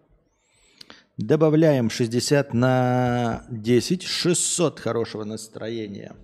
Добавляем 1.18 1.90
60 1.90 2.54
на 2.54 3.44
10. 3.50 4.04
600 4.04 4.78
хорошего 4.78 5.24
настроения. 5.24 6.14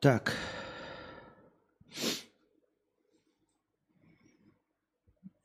Так. 0.00 0.34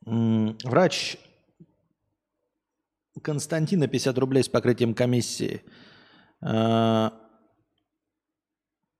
Врач 0.04 1.16
Константина 3.22 3.88
50 3.88 4.18
рублей 4.18 4.42
с 4.42 4.50
покрытием 4.50 4.94
комиссии. 4.94 5.62
А, 6.42 7.21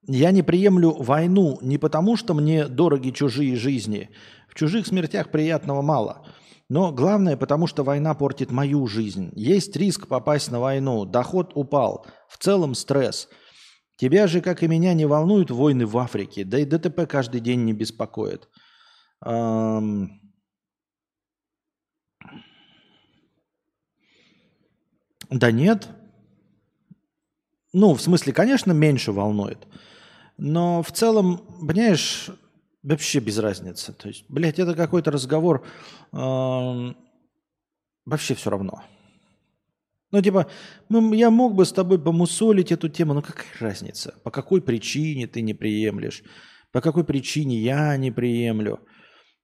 Я 0.06 0.32
не 0.32 0.42
приемлю 0.42 0.92
войну 0.92 1.58
не 1.62 1.78
потому, 1.78 2.16
что 2.16 2.34
мне 2.34 2.66
дороги 2.66 3.10
чужие 3.10 3.54
жизни. 3.54 4.10
В 4.48 4.54
чужих 4.54 4.86
смертях 4.86 5.30
приятного 5.30 5.80
мало. 5.80 6.26
Но 6.68 6.90
главное, 6.90 7.36
потому 7.36 7.66
что 7.66 7.84
война 7.84 8.14
портит 8.14 8.50
мою 8.50 8.86
жизнь. 8.86 9.30
Есть 9.36 9.76
риск 9.76 10.08
попасть 10.08 10.50
на 10.50 10.58
войну. 10.58 11.04
Доход 11.04 11.52
упал. 11.54 12.06
В 12.28 12.38
целом 12.38 12.74
стресс. 12.74 13.28
Тебя 13.96 14.26
же, 14.26 14.40
как 14.40 14.62
и 14.62 14.68
меня, 14.68 14.94
не 14.94 15.06
волнуют 15.06 15.50
войны 15.50 15.86
в 15.86 15.96
Африке. 15.98 16.44
Да 16.44 16.58
и 16.58 16.64
ДТП 16.64 17.06
каждый 17.08 17.40
день 17.40 17.64
не 17.64 17.72
беспокоит. 17.72 18.48
Эм... 19.24 20.20
Да 25.30 25.52
нет. 25.52 25.88
Ну, 27.72 27.94
в 27.94 28.02
смысле, 28.02 28.32
конечно, 28.32 28.72
меньше 28.72 29.12
волнует. 29.12 29.66
Но 30.36 30.82
в 30.82 30.92
целом, 30.92 31.38
понимаешь, 31.66 32.30
вообще 32.82 33.20
без 33.20 33.38
разницы. 33.38 33.92
То 33.92 34.08
есть, 34.08 34.24
блядь, 34.28 34.58
это 34.58 34.74
какой-то 34.74 35.10
разговор. 35.10 35.64
Э, 36.12 36.92
вообще 38.04 38.34
все 38.34 38.50
равно. 38.50 38.82
Ну, 40.10 40.20
типа, 40.20 40.46
я 40.90 41.30
мог 41.30 41.54
бы 41.54 41.64
с 41.64 41.72
тобой 41.72 41.98
помусолить 41.98 42.70
эту 42.70 42.90
тему, 42.90 43.14
но 43.14 43.22
какая 43.22 43.46
разница? 43.60 44.14
По 44.22 44.30
какой 44.30 44.60
причине 44.60 45.26
ты 45.26 45.40
не 45.40 45.54
приемлешь? 45.54 46.22
По 46.70 46.82
какой 46.82 47.04
причине 47.04 47.58
я 47.58 47.96
не 47.96 48.10
приемлю? 48.10 48.80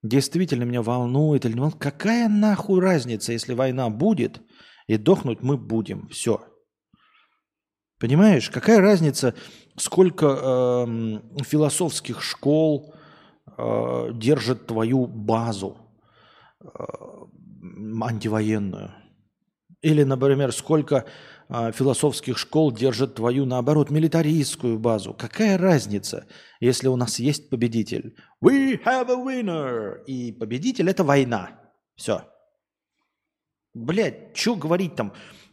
Действительно 0.03 0.65
меня 0.65 0.83
волнует 0.83 1.47
или 1.47 1.55
не 1.55 1.61
волнует? 1.61 1.81
Какая 1.81 2.29
нахуй 2.29 2.81
разница, 2.81 3.33
если 3.33 3.55
война 3.55 3.89
будет, 3.89 4.43
и 4.87 4.99
дохнуть 4.99 5.43
мы 5.43 5.57
будем. 5.57 6.09
Все. 6.09 6.45
Понимаешь, 7.99 8.49
какая 8.51 8.81
разница, 8.81 9.35
сколько 9.77 10.27
э, 10.27 11.43
философских 11.43 12.23
школ 12.23 12.95
э, 13.57 14.11
держит 14.13 14.67
твою 14.67 15.07
базу 15.07 15.77
э, 16.61 16.67
антивоенную? 18.01 18.95
Или, 19.83 20.05
например, 20.05 20.53
сколько 20.53 21.07
э, 21.49 21.73
философских 21.73 22.39
школ 22.39 22.71
держит 22.73 23.17
твою, 23.17 23.47
наоборот, 23.47 23.91
милитаристскую 23.91 24.79
базу? 24.79 25.13
Какая 25.13 25.59
разница, 25.59 26.27
если 26.61 26.87
у 26.87 26.95
нас 26.95 27.19
есть 27.19 27.51
победитель? 27.51 28.17
We 28.45 28.81
have 28.85 29.11
a 29.11 29.17
winner! 29.17 30.05
И 30.07 30.31
победитель– 30.31 30.89
это 30.91 31.03
война. 31.03 31.61
Все. 31.97 32.23
Блядь, 33.75 34.37
что 34.37 34.55
говорить 34.55 34.95
там? 34.95 35.13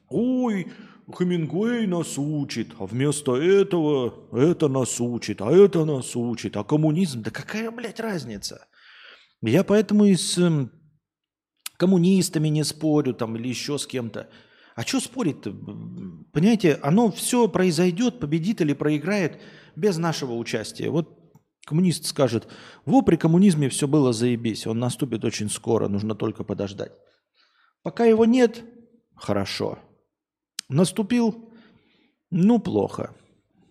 Ой, 0.10 0.72
Хемингуэй 1.12 1.86
нас 1.86 2.18
учит, 2.18 2.70
а 2.80 2.86
вместо 2.86 3.36
этого 3.36 4.14
это 4.32 4.68
нас 4.68 5.00
учит, 5.00 5.42
а 5.42 5.52
это 5.52 5.86
нас 5.86 6.16
учит, 6.16 6.58
а 6.58 6.64
коммунизм, 6.64 7.22
да 7.22 7.32
какая, 7.32 7.70
блядь, 7.70 8.00
разница? 8.00 8.68
Я 9.42 9.64
поэтому 9.64 10.06
и 10.06 10.16
с 10.16 10.38
эм, 10.40 10.72
коммунистами 11.78 12.48
не 12.48 12.64
спорю 12.64 13.14
там 13.14 13.36
или 13.36 13.48
еще 13.48 13.78
с 13.78 13.86
кем-то. 13.86 14.30
А 14.76 14.82
что 14.82 15.00
спорить-то? 15.00 15.52
Понимаете, 16.34 16.80
оно 16.82 17.12
все 17.12 17.48
произойдет, 17.48 18.20
победит 18.20 18.62
или 18.62 18.74
проиграет 18.74 19.40
без 19.76 19.98
нашего 19.98 20.34
участия. 20.34 20.90
Вот 20.90 21.20
коммунист 21.66 22.06
скажет, 22.06 22.48
во, 22.86 23.02
при 23.04 23.16
коммунизме 23.16 23.70
все 23.70 23.88
было 23.88 24.12
заебись, 24.12 24.66
он 24.66 24.80
наступит 24.80 25.24
очень 25.24 25.50
скоро, 25.50 25.88
нужно 25.88 26.16
только 26.16 26.44
подождать. 26.44 26.94
Пока 27.84 28.06
его 28.06 28.26
нет, 28.26 28.64
хорошо. 29.16 29.80
Наступил, 30.70 31.50
ну, 32.32 32.60
плохо. 32.60 33.14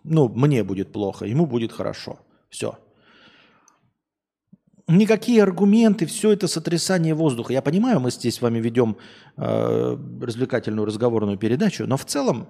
Ну, 0.04 0.28
мне 0.28 0.62
будет 0.62 0.92
плохо, 0.92 1.26
ему 1.26 1.46
будет 1.46 1.72
хорошо. 1.72 2.20
Все. 2.50 2.78
Никакие 4.86 5.42
аргументы, 5.42 6.04
все 6.06 6.32
это 6.32 6.46
сотрясание 6.46 7.14
воздуха. 7.14 7.52
Я 7.52 7.62
понимаю, 7.62 8.00
мы 8.00 8.10
здесь 8.10 8.34
с 8.34 8.42
вами 8.42 8.58
ведем 8.58 8.98
э, 9.36 9.96
развлекательную 10.20 10.84
разговорную 10.84 11.38
передачу, 11.38 11.86
но 11.86 11.96
в 11.96 12.04
целом 12.04 12.48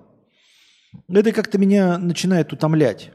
это 1.08 1.32
как-то 1.32 1.58
меня 1.58 1.96
начинает 1.96 2.52
утомлять. 2.52 3.12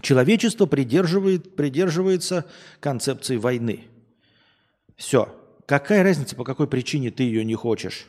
Человечество 0.00 0.66
придерживает, 0.66 1.54
придерживается 1.54 2.46
концепции 2.80 3.36
войны. 3.36 3.84
Все. 4.96 5.34
Какая 5.66 6.02
разница, 6.02 6.34
по 6.34 6.44
какой 6.44 6.66
причине 6.66 7.10
ты 7.10 7.24
ее 7.24 7.44
не 7.44 7.54
хочешь? 7.54 8.06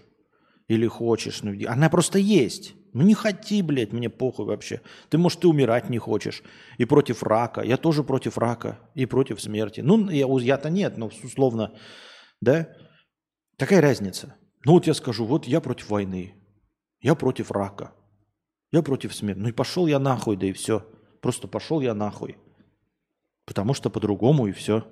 Или 0.69 0.85
хочешь? 0.87 1.41
Ну, 1.41 1.53
она 1.67 1.89
просто 1.89 2.19
есть. 2.19 2.75
Ну 2.93 3.01
не 3.03 3.15
хоти, 3.15 3.61
блядь, 3.61 3.91
мне 3.91 4.07
похуй 4.09 4.45
вообще. 4.45 4.81
Ты, 5.09 5.17
может, 5.17 5.39
ты 5.39 5.47
умирать 5.47 5.89
не 5.89 5.97
хочешь. 5.97 6.43
И 6.77 6.85
против 6.85 7.23
рака. 7.23 7.61
Я 7.61 7.75
тоже 7.75 8.03
против 8.03 8.37
рака. 8.37 8.79
И 8.93 9.07
против 9.07 9.41
смерти. 9.41 9.81
Ну, 9.81 10.09
я, 10.09 10.27
я-то 10.27 10.69
нет, 10.69 10.97
но 10.97 11.09
условно, 11.23 11.73
да? 12.39 12.69
Какая 13.57 13.81
разница? 13.81 14.35
Ну 14.63 14.73
вот 14.73 14.85
я 14.85 14.93
скажу, 14.93 15.25
вот 15.25 15.47
я 15.47 15.59
против 15.59 15.89
войны. 15.89 16.35
Я 17.01 17.15
против 17.15 17.49
рака. 17.51 17.91
Я 18.71 18.83
против 18.83 19.15
смерти. 19.15 19.39
Ну 19.39 19.49
и 19.49 19.51
пошел 19.51 19.87
я 19.87 19.97
нахуй, 19.97 20.37
да 20.37 20.45
и 20.45 20.53
все. 20.53 20.85
Просто 21.19 21.47
пошел 21.47 21.81
я 21.81 21.95
нахуй. 21.95 22.37
Потому 23.45 23.73
что 23.73 23.89
по-другому 23.89 24.45
и 24.45 24.51
все. 24.51 24.85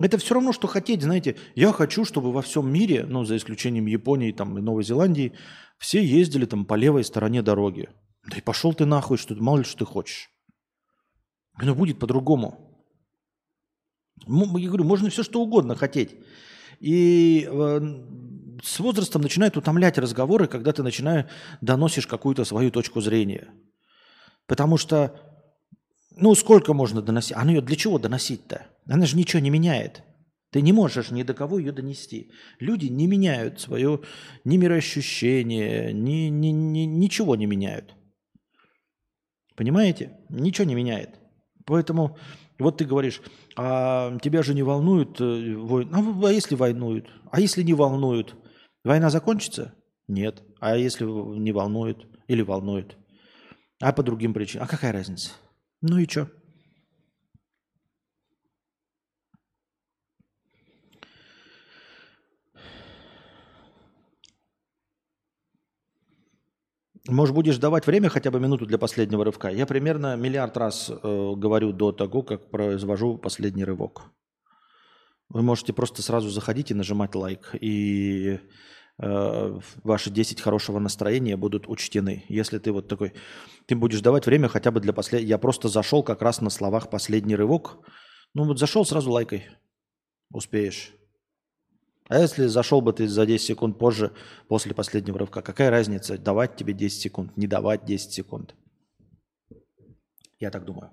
Это 0.00 0.16
все 0.18 0.34
равно, 0.34 0.52
что 0.52 0.68
хотеть, 0.68 1.02
знаете, 1.02 1.36
я 1.56 1.72
хочу, 1.72 2.04
чтобы 2.04 2.32
во 2.32 2.40
всем 2.42 2.70
мире, 2.72 3.04
ну, 3.04 3.24
за 3.24 3.36
исключением 3.36 3.86
Японии 3.86 4.30
там, 4.30 4.56
и 4.56 4.60
Новой 4.60 4.84
Зеландии, 4.84 5.32
все 5.78 6.04
ездили 6.04 6.44
там 6.44 6.64
по 6.64 6.74
левой 6.74 7.02
стороне 7.04 7.42
дороги. 7.42 7.88
Да 8.28 8.36
и 8.36 8.40
пошел 8.40 8.74
ты 8.74 8.84
нахуй, 8.84 9.16
что 9.16 9.34
мало 9.34 9.58
ли 9.58 9.64
что 9.64 9.78
ты 9.78 9.84
хочешь. 9.84 10.30
Но 11.60 11.74
будет 11.74 11.98
по-другому. 11.98 12.86
Я 14.26 14.68
говорю, 14.68 14.84
можно 14.84 15.10
все 15.10 15.24
что 15.24 15.40
угодно 15.42 15.74
хотеть. 15.74 16.16
И 16.78 17.48
э, 17.50 17.80
с 18.62 18.78
возрастом 18.78 19.22
начинают 19.22 19.56
утомлять 19.56 19.98
разговоры, 19.98 20.46
когда 20.46 20.72
ты 20.72 20.84
начинаешь 20.84 21.26
доносишь 21.60 22.06
какую-то 22.06 22.44
свою 22.44 22.70
точку 22.70 23.00
зрения. 23.00 23.48
Потому 24.46 24.76
что 24.76 25.37
ну, 26.20 26.34
сколько 26.34 26.74
можно 26.74 27.02
доносить? 27.02 27.36
А 27.36 27.44
ну 27.44 27.52
ее 27.52 27.60
для 27.60 27.76
чего 27.76 27.98
доносить-то? 27.98 28.66
Она 28.86 29.06
же 29.06 29.16
ничего 29.16 29.40
не 29.40 29.50
меняет. 29.50 30.02
Ты 30.50 30.62
не 30.62 30.72
можешь 30.72 31.10
ни 31.10 31.22
до 31.22 31.34
кого 31.34 31.58
ее 31.58 31.72
донести. 31.72 32.32
Люди 32.58 32.86
не 32.86 33.06
меняют 33.06 33.60
свое 33.60 34.00
ни 34.44 34.56
мироощущение, 34.56 35.92
ни, 35.92 36.28
ни, 36.28 36.48
ни, 36.48 36.80
ничего 36.80 37.36
не 37.36 37.46
меняют. 37.46 37.94
Понимаете? 39.56 40.18
Ничего 40.28 40.66
не 40.66 40.74
меняет. 40.74 41.10
Поэтому 41.66 42.16
вот 42.58 42.78
ты 42.78 42.84
говоришь, 42.86 43.20
а 43.56 44.16
тебя 44.20 44.42
же 44.42 44.54
не 44.54 44.62
волнует 44.62 45.20
э, 45.20 45.54
война. 45.54 45.98
А 46.24 46.32
если 46.32 46.54
волнуют? 46.54 47.08
А 47.30 47.40
если 47.40 47.62
не 47.62 47.74
волнуют? 47.74 48.34
Война 48.84 49.10
закончится? 49.10 49.74
Нет. 50.06 50.42
А 50.60 50.76
если 50.76 51.04
не 51.04 51.52
волнует 51.52 52.06
или 52.26 52.40
волнует? 52.40 52.96
А 53.80 53.92
по 53.92 54.02
другим 54.02 54.32
причинам? 54.32 54.64
А 54.64 54.68
какая 54.68 54.92
разница? 54.92 55.30
Ну 55.80 55.98
и 55.98 56.08
что? 56.08 56.28
Может, 67.08 67.34
будешь 67.34 67.56
давать 67.56 67.86
время 67.86 68.10
хотя 68.10 68.30
бы 68.30 68.38
минуту 68.38 68.66
для 68.66 68.76
последнего 68.76 69.24
рывка? 69.24 69.48
Я 69.48 69.64
примерно 69.66 70.14
миллиард 70.16 70.56
раз 70.58 70.90
э, 70.90 71.32
говорю 71.36 71.72
до 71.72 71.90
того, 71.90 72.22
как 72.22 72.50
произвожу 72.50 73.16
последний 73.16 73.64
рывок. 73.64 74.02
Вы 75.30 75.40
можете 75.42 75.72
просто 75.72 76.02
сразу 76.02 76.28
заходить 76.28 76.70
и 76.70 76.74
нажимать 76.74 77.14
лайк. 77.14 77.54
И 77.58 78.38
ваши 78.98 80.10
10 80.10 80.40
хорошего 80.40 80.78
настроения 80.80 81.36
будут 81.36 81.68
учтены. 81.68 82.24
Если 82.28 82.58
ты 82.58 82.72
вот 82.72 82.88
такой, 82.88 83.14
ты 83.66 83.76
будешь 83.76 84.00
давать 84.00 84.26
время 84.26 84.48
хотя 84.48 84.70
бы 84.70 84.80
для 84.80 84.92
последнего. 84.92 85.28
Я 85.28 85.38
просто 85.38 85.68
зашел 85.68 86.02
как 86.02 86.20
раз 86.20 86.40
на 86.40 86.50
словах 86.50 86.90
последний 86.90 87.36
рывок. 87.36 87.78
Ну 88.34 88.44
вот 88.44 88.58
зашел 88.58 88.84
сразу 88.84 89.10
лайкой. 89.10 89.46
Успеешь. 90.32 90.92
А 92.08 92.18
если 92.18 92.46
зашел 92.46 92.80
бы 92.80 92.92
ты 92.92 93.06
за 93.06 93.26
10 93.26 93.46
секунд 93.46 93.78
позже, 93.78 94.12
после 94.48 94.74
последнего 94.74 95.18
рывка, 95.18 95.42
какая 95.42 95.70
разница, 95.70 96.18
давать 96.18 96.56
тебе 96.56 96.72
10 96.72 97.00
секунд, 97.00 97.36
не 97.36 97.46
давать 97.46 97.84
10 97.84 98.10
секунд? 98.10 98.54
Я 100.40 100.50
так 100.50 100.64
думаю. 100.64 100.90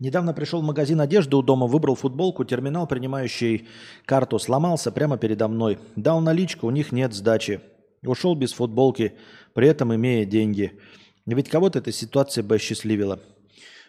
Недавно 0.00 0.32
пришел 0.32 0.62
в 0.62 0.64
магазин 0.64 0.98
одежды 1.02 1.36
у 1.36 1.42
дома, 1.42 1.66
выбрал 1.66 1.94
футболку, 1.94 2.44
терминал, 2.44 2.86
принимающий 2.86 3.68
карту, 4.06 4.38
сломался 4.38 4.90
прямо 4.90 5.18
передо 5.18 5.46
мной. 5.46 5.78
Дал 5.94 6.22
наличку, 6.22 6.66
у 6.66 6.70
них 6.70 6.90
нет 6.90 7.12
сдачи. 7.12 7.60
Ушел 8.02 8.34
без 8.34 8.54
футболки, 8.54 9.12
при 9.52 9.68
этом 9.68 9.94
имея 9.94 10.24
деньги. 10.24 10.72
Ведь 11.26 11.50
кого-то 11.50 11.80
эта 11.80 11.92
ситуация 11.92 12.42
бы 12.42 12.54
осчастливила. 12.54 13.20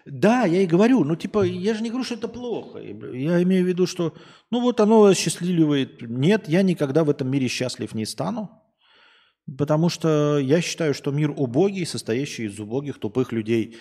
Да, 0.06 0.44
я 0.44 0.64
и 0.64 0.66
говорю, 0.66 1.06
ну 1.06 1.16
типа, 1.16 1.44
я 1.44 1.74
же 1.74 1.82
не 1.82 1.90
говорю, 1.90 2.04
что 2.04 2.16
это 2.16 2.28
плохо. 2.28 2.80
Я 2.80 3.42
имею 3.44 3.64
в 3.64 3.68
виду, 3.68 3.88
что, 3.88 4.14
ну 4.50 4.60
вот 4.60 4.82
оно 4.82 5.06
осчастливливает. 5.06 6.02
Нет, 6.02 6.50
я 6.50 6.62
никогда 6.62 7.06
в 7.06 7.10
этом 7.10 7.32
мире 7.32 7.48
счастлив 7.48 7.94
не 7.94 8.06
стану, 8.06 8.50
потому 9.58 9.88
что 9.88 10.40
я 10.40 10.60
считаю, 10.60 10.94
что 10.94 11.12
мир 11.12 11.32
убогий, 11.38 11.86
состоящий 11.86 12.48
из 12.48 12.60
убогих, 12.60 13.00
тупых 13.00 13.32
людей. 13.32 13.78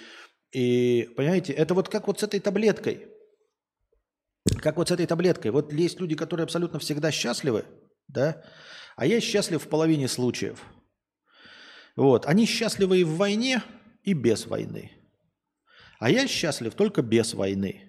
И, 0.53 1.09
понимаете, 1.17 1.53
это 1.53 1.75
вот 1.75 1.89
как 1.89 2.07
вот 2.07 2.21
с 2.21 2.23
этой 2.23 2.41
таблеткой. 2.41 3.07
Как 4.61 4.77
вот 4.77 4.89
с 4.89 4.91
этой 4.93 5.07
таблеткой. 5.07 5.51
Вот 5.51 5.73
есть 5.73 6.01
люди, 6.01 6.17
которые 6.17 6.45
абсолютно 6.45 6.79
всегда 6.79 7.11
счастливы, 7.11 7.65
да, 8.09 8.43
а 8.97 9.07
я 9.07 9.21
счастлив 9.21 9.63
в 9.63 9.69
половине 9.69 10.09
случаев. 10.09 10.63
Вот, 11.97 12.27
они 12.27 12.47
счастливы 12.47 13.01
и 13.01 13.05
в 13.05 13.17
войне, 13.17 13.63
и 14.03 14.13
без 14.13 14.47
войны. 14.47 14.91
А 15.99 16.11
я 16.11 16.27
счастлив 16.27 16.75
только 16.75 17.03
без 17.03 17.35
войны. 17.35 17.83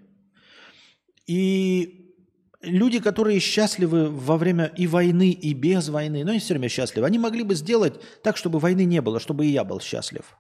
И 1.26 2.13
люди, 2.62 3.00
которые 3.00 3.39
счастливы 3.39 4.10
во 4.10 4.38
время 4.38 4.65
и 4.78 4.86
войны, 4.86 5.32
и 5.32 5.54
без 5.54 5.89
войны, 5.89 6.24
но 6.24 6.32
они 6.32 6.39
все 6.39 6.54
время 6.54 6.69
счастливы, 6.69 7.08
они 7.08 7.19
могли 7.19 7.43
бы 7.43 7.56
сделать 7.56 8.02
так, 8.21 8.38
чтобы 8.38 8.60
войны 8.60 8.84
не 8.86 9.02
было, 9.02 9.19
чтобы 9.19 9.45
и 9.45 9.50
я 9.50 9.63
был 9.63 9.80
счастлив. 9.80 10.38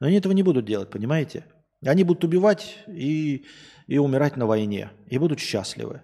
Но 0.00 0.06
они 0.06 0.16
этого 0.16 0.32
не 0.32 0.42
будут 0.42 0.64
делать, 0.64 0.90
понимаете? 0.90 1.46
Они 1.84 2.04
будут 2.04 2.24
убивать 2.24 2.78
и, 2.86 3.44
и 3.86 3.98
умирать 3.98 4.36
на 4.36 4.46
войне, 4.46 4.90
и 5.06 5.18
будут 5.18 5.40
счастливы. 5.40 6.02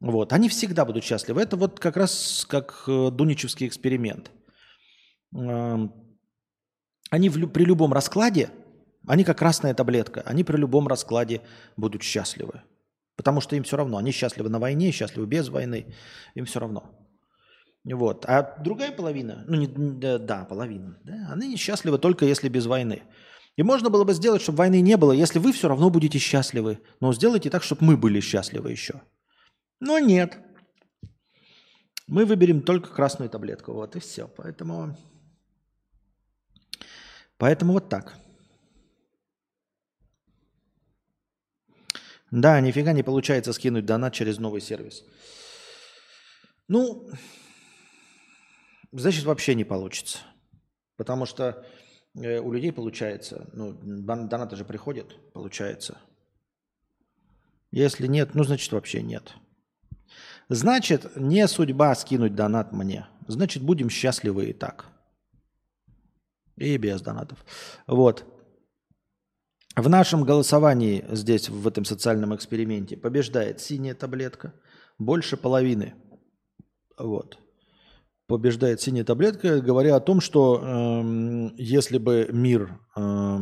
Вот. 0.00 0.32
Они 0.32 0.48
всегда 0.48 0.84
будут 0.84 1.04
счастливы. 1.04 1.40
Это 1.40 1.56
вот 1.56 1.78
как 1.78 1.96
раз 1.96 2.44
как 2.48 2.84
э, 2.88 3.10
Дуничевский 3.10 3.68
эксперимент. 3.68 4.32
Эм, 5.32 5.92
они 7.10 7.28
в, 7.28 7.46
при 7.48 7.64
любом 7.64 7.92
раскладе 7.92 8.50
они 9.06 9.24
как 9.24 9.38
красная 9.38 9.74
таблетка. 9.74 10.22
Они 10.22 10.44
при 10.44 10.56
любом 10.56 10.88
раскладе 10.88 11.40
будут 11.76 12.02
счастливы. 12.02 12.62
Потому 13.16 13.40
что 13.40 13.56
им 13.56 13.64
все 13.64 13.76
равно. 13.76 13.96
Они 13.96 14.12
счастливы 14.12 14.48
на 14.48 14.58
войне, 14.58 14.90
счастливы 14.92 15.26
без 15.26 15.48
войны. 15.48 15.94
Им 16.34 16.44
все 16.44 16.60
равно. 16.60 17.01
Вот. 17.84 18.24
А 18.26 18.56
другая 18.60 18.92
половина, 18.92 19.44
ну 19.48 19.56
не, 19.56 19.66
да, 19.66 20.18
да 20.18 20.44
половина, 20.44 20.98
да, 21.02 21.30
они 21.32 21.48
несчастливы 21.48 21.98
только 21.98 22.24
если 22.24 22.48
без 22.48 22.66
войны. 22.66 23.02
И 23.56 23.62
можно 23.62 23.90
было 23.90 24.04
бы 24.04 24.14
сделать, 24.14 24.40
чтобы 24.40 24.58
войны 24.58 24.80
не 24.80 24.96
было, 24.96 25.12
если 25.12 25.38
вы 25.38 25.52
все 25.52 25.68
равно 25.68 25.90
будете 25.90 26.18
счастливы. 26.18 26.80
Но 27.00 27.12
сделайте 27.12 27.50
так, 27.50 27.62
чтобы 27.62 27.84
мы 27.84 27.96
были 27.96 28.20
счастливы 28.20 28.70
еще. 28.70 29.02
Но 29.80 29.98
нет. 29.98 30.38
Мы 32.06 32.24
выберем 32.24 32.62
только 32.62 32.88
красную 32.88 33.28
таблетку. 33.28 33.72
Вот 33.72 33.94
и 33.94 34.00
все. 34.00 34.26
Поэтому, 34.26 34.96
поэтому 37.36 37.74
вот 37.74 37.88
так. 37.90 38.14
Да, 42.30 42.58
нифига 42.60 42.92
не 42.92 43.02
получается 43.02 43.52
скинуть 43.52 43.84
донат 43.84 44.14
через 44.14 44.38
новый 44.38 44.62
сервис. 44.62 45.04
Ну, 46.68 47.10
значит, 48.92 49.24
вообще 49.24 49.54
не 49.54 49.64
получится. 49.64 50.18
Потому 50.96 51.26
что 51.26 51.66
э, 52.14 52.38
у 52.38 52.52
людей 52.52 52.72
получается, 52.72 53.48
ну, 53.52 53.72
донаты 53.82 54.56
же 54.56 54.64
приходят, 54.64 55.16
получается. 55.32 55.98
Если 57.70 58.06
нет, 58.06 58.34
ну, 58.34 58.44
значит, 58.44 58.70
вообще 58.72 59.02
нет. 59.02 59.34
Значит, 60.48 61.16
не 61.16 61.48
судьба 61.48 61.94
скинуть 61.94 62.34
донат 62.34 62.72
мне. 62.72 63.06
Значит, 63.26 63.62
будем 63.62 63.88
счастливы 63.88 64.46
и 64.46 64.52
так. 64.52 64.86
И 66.56 66.76
без 66.76 67.00
донатов. 67.00 67.44
Вот. 67.86 68.26
В 69.74 69.88
нашем 69.88 70.24
голосовании 70.24 71.02
здесь, 71.08 71.48
в 71.48 71.66
этом 71.66 71.86
социальном 71.86 72.34
эксперименте, 72.34 72.98
побеждает 72.98 73.60
синяя 73.60 73.94
таблетка. 73.94 74.52
Больше 74.98 75.38
половины. 75.38 75.94
Вот. 76.98 77.38
Побеждает 78.32 78.80
синяя 78.80 79.04
таблетка, 79.04 79.60
говоря 79.60 79.94
о 79.94 80.00
том, 80.00 80.22
что 80.22 80.58
э, 80.58 81.50
если 81.58 81.98
бы 81.98 82.30
мир... 82.32 82.80
Э, 82.96 83.40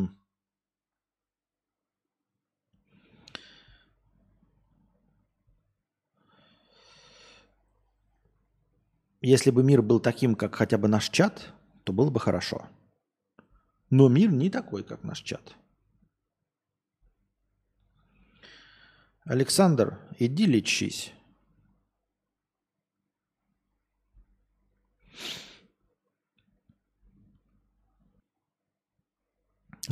если 9.21 9.53
бы 9.53 9.63
мир 9.63 9.81
был 9.81 10.01
таким, 10.01 10.35
как 10.35 10.57
хотя 10.57 10.77
бы 10.77 10.89
наш 10.89 11.09
чат, 11.11 11.53
то 11.85 11.93
было 11.93 12.11
бы 12.11 12.19
хорошо. 12.19 12.67
Но 13.91 14.09
мир 14.09 14.33
не 14.33 14.51
такой, 14.51 14.83
как 14.83 15.05
наш 15.05 15.21
чат. 15.21 15.55
Александр, 19.23 20.01
иди 20.19 20.47
лечись. 20.47 21.13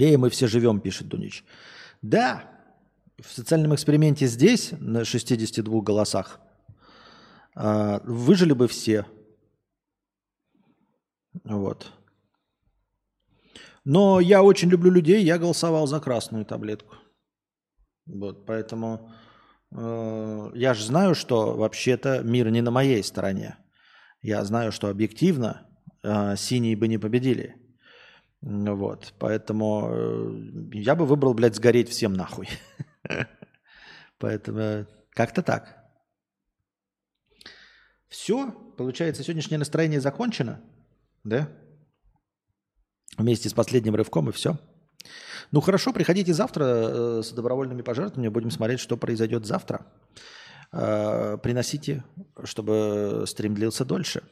И 0.06 0.16
мы 0.16 0.30
все 0.30 0.46
живем, 0.46 0.80
пишет 0.80 1.08
Дунич. 1.08 1.44
Да, 2.02 2.44
в 3.18 3.32
социальном 3.32 3.74
эксперименте 3.74 4.26
здесь, 4.26 4.72
на 4.78 5.04
62 5.04 5.80
голосах, 5.80 6.40
а, 7.54 8.00
выжили 8.04 8.52
бы 8.52 8.68
все. 8.68 9.06
Вот. 11.44 11.92
Но 13.84 14.20
я 14.20 14.42
очень 14.42 14.68
люблю 14.68 14.90
людей, 14.90 15.24
я 15.24 15.38
голосовал 15.38 15.86
за 15.86 15.98
красную 15.98 16.44
таблетку. 16.44 16.94
Вот, 18.06 18.46
поэтому 18.46 19.10
э, 19.70 20.50
я 20.54 20.74
же 20.74 20.84
знаю, 20.84 21.14
что 21.14 21.56
вообще-то 21.56 22.22
мир 22.22 22.50
не 22.50 22.60
на 22.60 22.70
моей 22.70 23.02
стороне. 23.02 23.56
Я 24.20 24.44
знаю, 24.44 24.72
что 24.72 24.88
объективно 24.88 25.66
э, 26.02 26.36
синие 26.36 26.76
бы 26.76 26.88
не 26.88 26.98
победили. 26.98 27.56
Вот, 28.40 29.14
поэтому 29.18 29.88
э, 29.90 30.78
я 30.78 30.94
бы 30.94 31.06
выбрал, 31.06 31.34
блядь, 31.34 31.56
сгореть 31.56 31.88
всем 31.88 32.12
нахуй. 32.12 32.48
Поэтому 34.18 34.86
как-то 35.10 35.42
так. 35.42 35.78
Все, 38.08 38.52
получается, 38.76 39.22
сегодняшнее 39.22 39.58
настроение 39.58 40.00
закончено, 40.00 40.60
да? 41.24 41.48
Вместе 43.16 43.48
с 43.48 43.52
последним 43.52 43.94
рывком 43.96 44.28
и 44.28 44.32
все. 44.32 44.58
Ну 45.50 45.60
хорошо, 45.60 45.92
приходите 45.92 46.32
завтра 46.32 46.64
э, 46.64 47.22
с 47.24 47.32
добровольными 47.32 47.82
пожертвованиями, 47.82 48.32
будем 48.32 48.50
смотреть, 48.50 48.80
что 48.80 48.96
произойдет 48.96 49.46
завтра. 49.46 49.86
Э, 50.72 51.38
приносите, 51.42 52.04
чтобы 52.44 53.24
стрим 53.26 53.54
длился 53.54 53.84
дольше. 53.84 54.22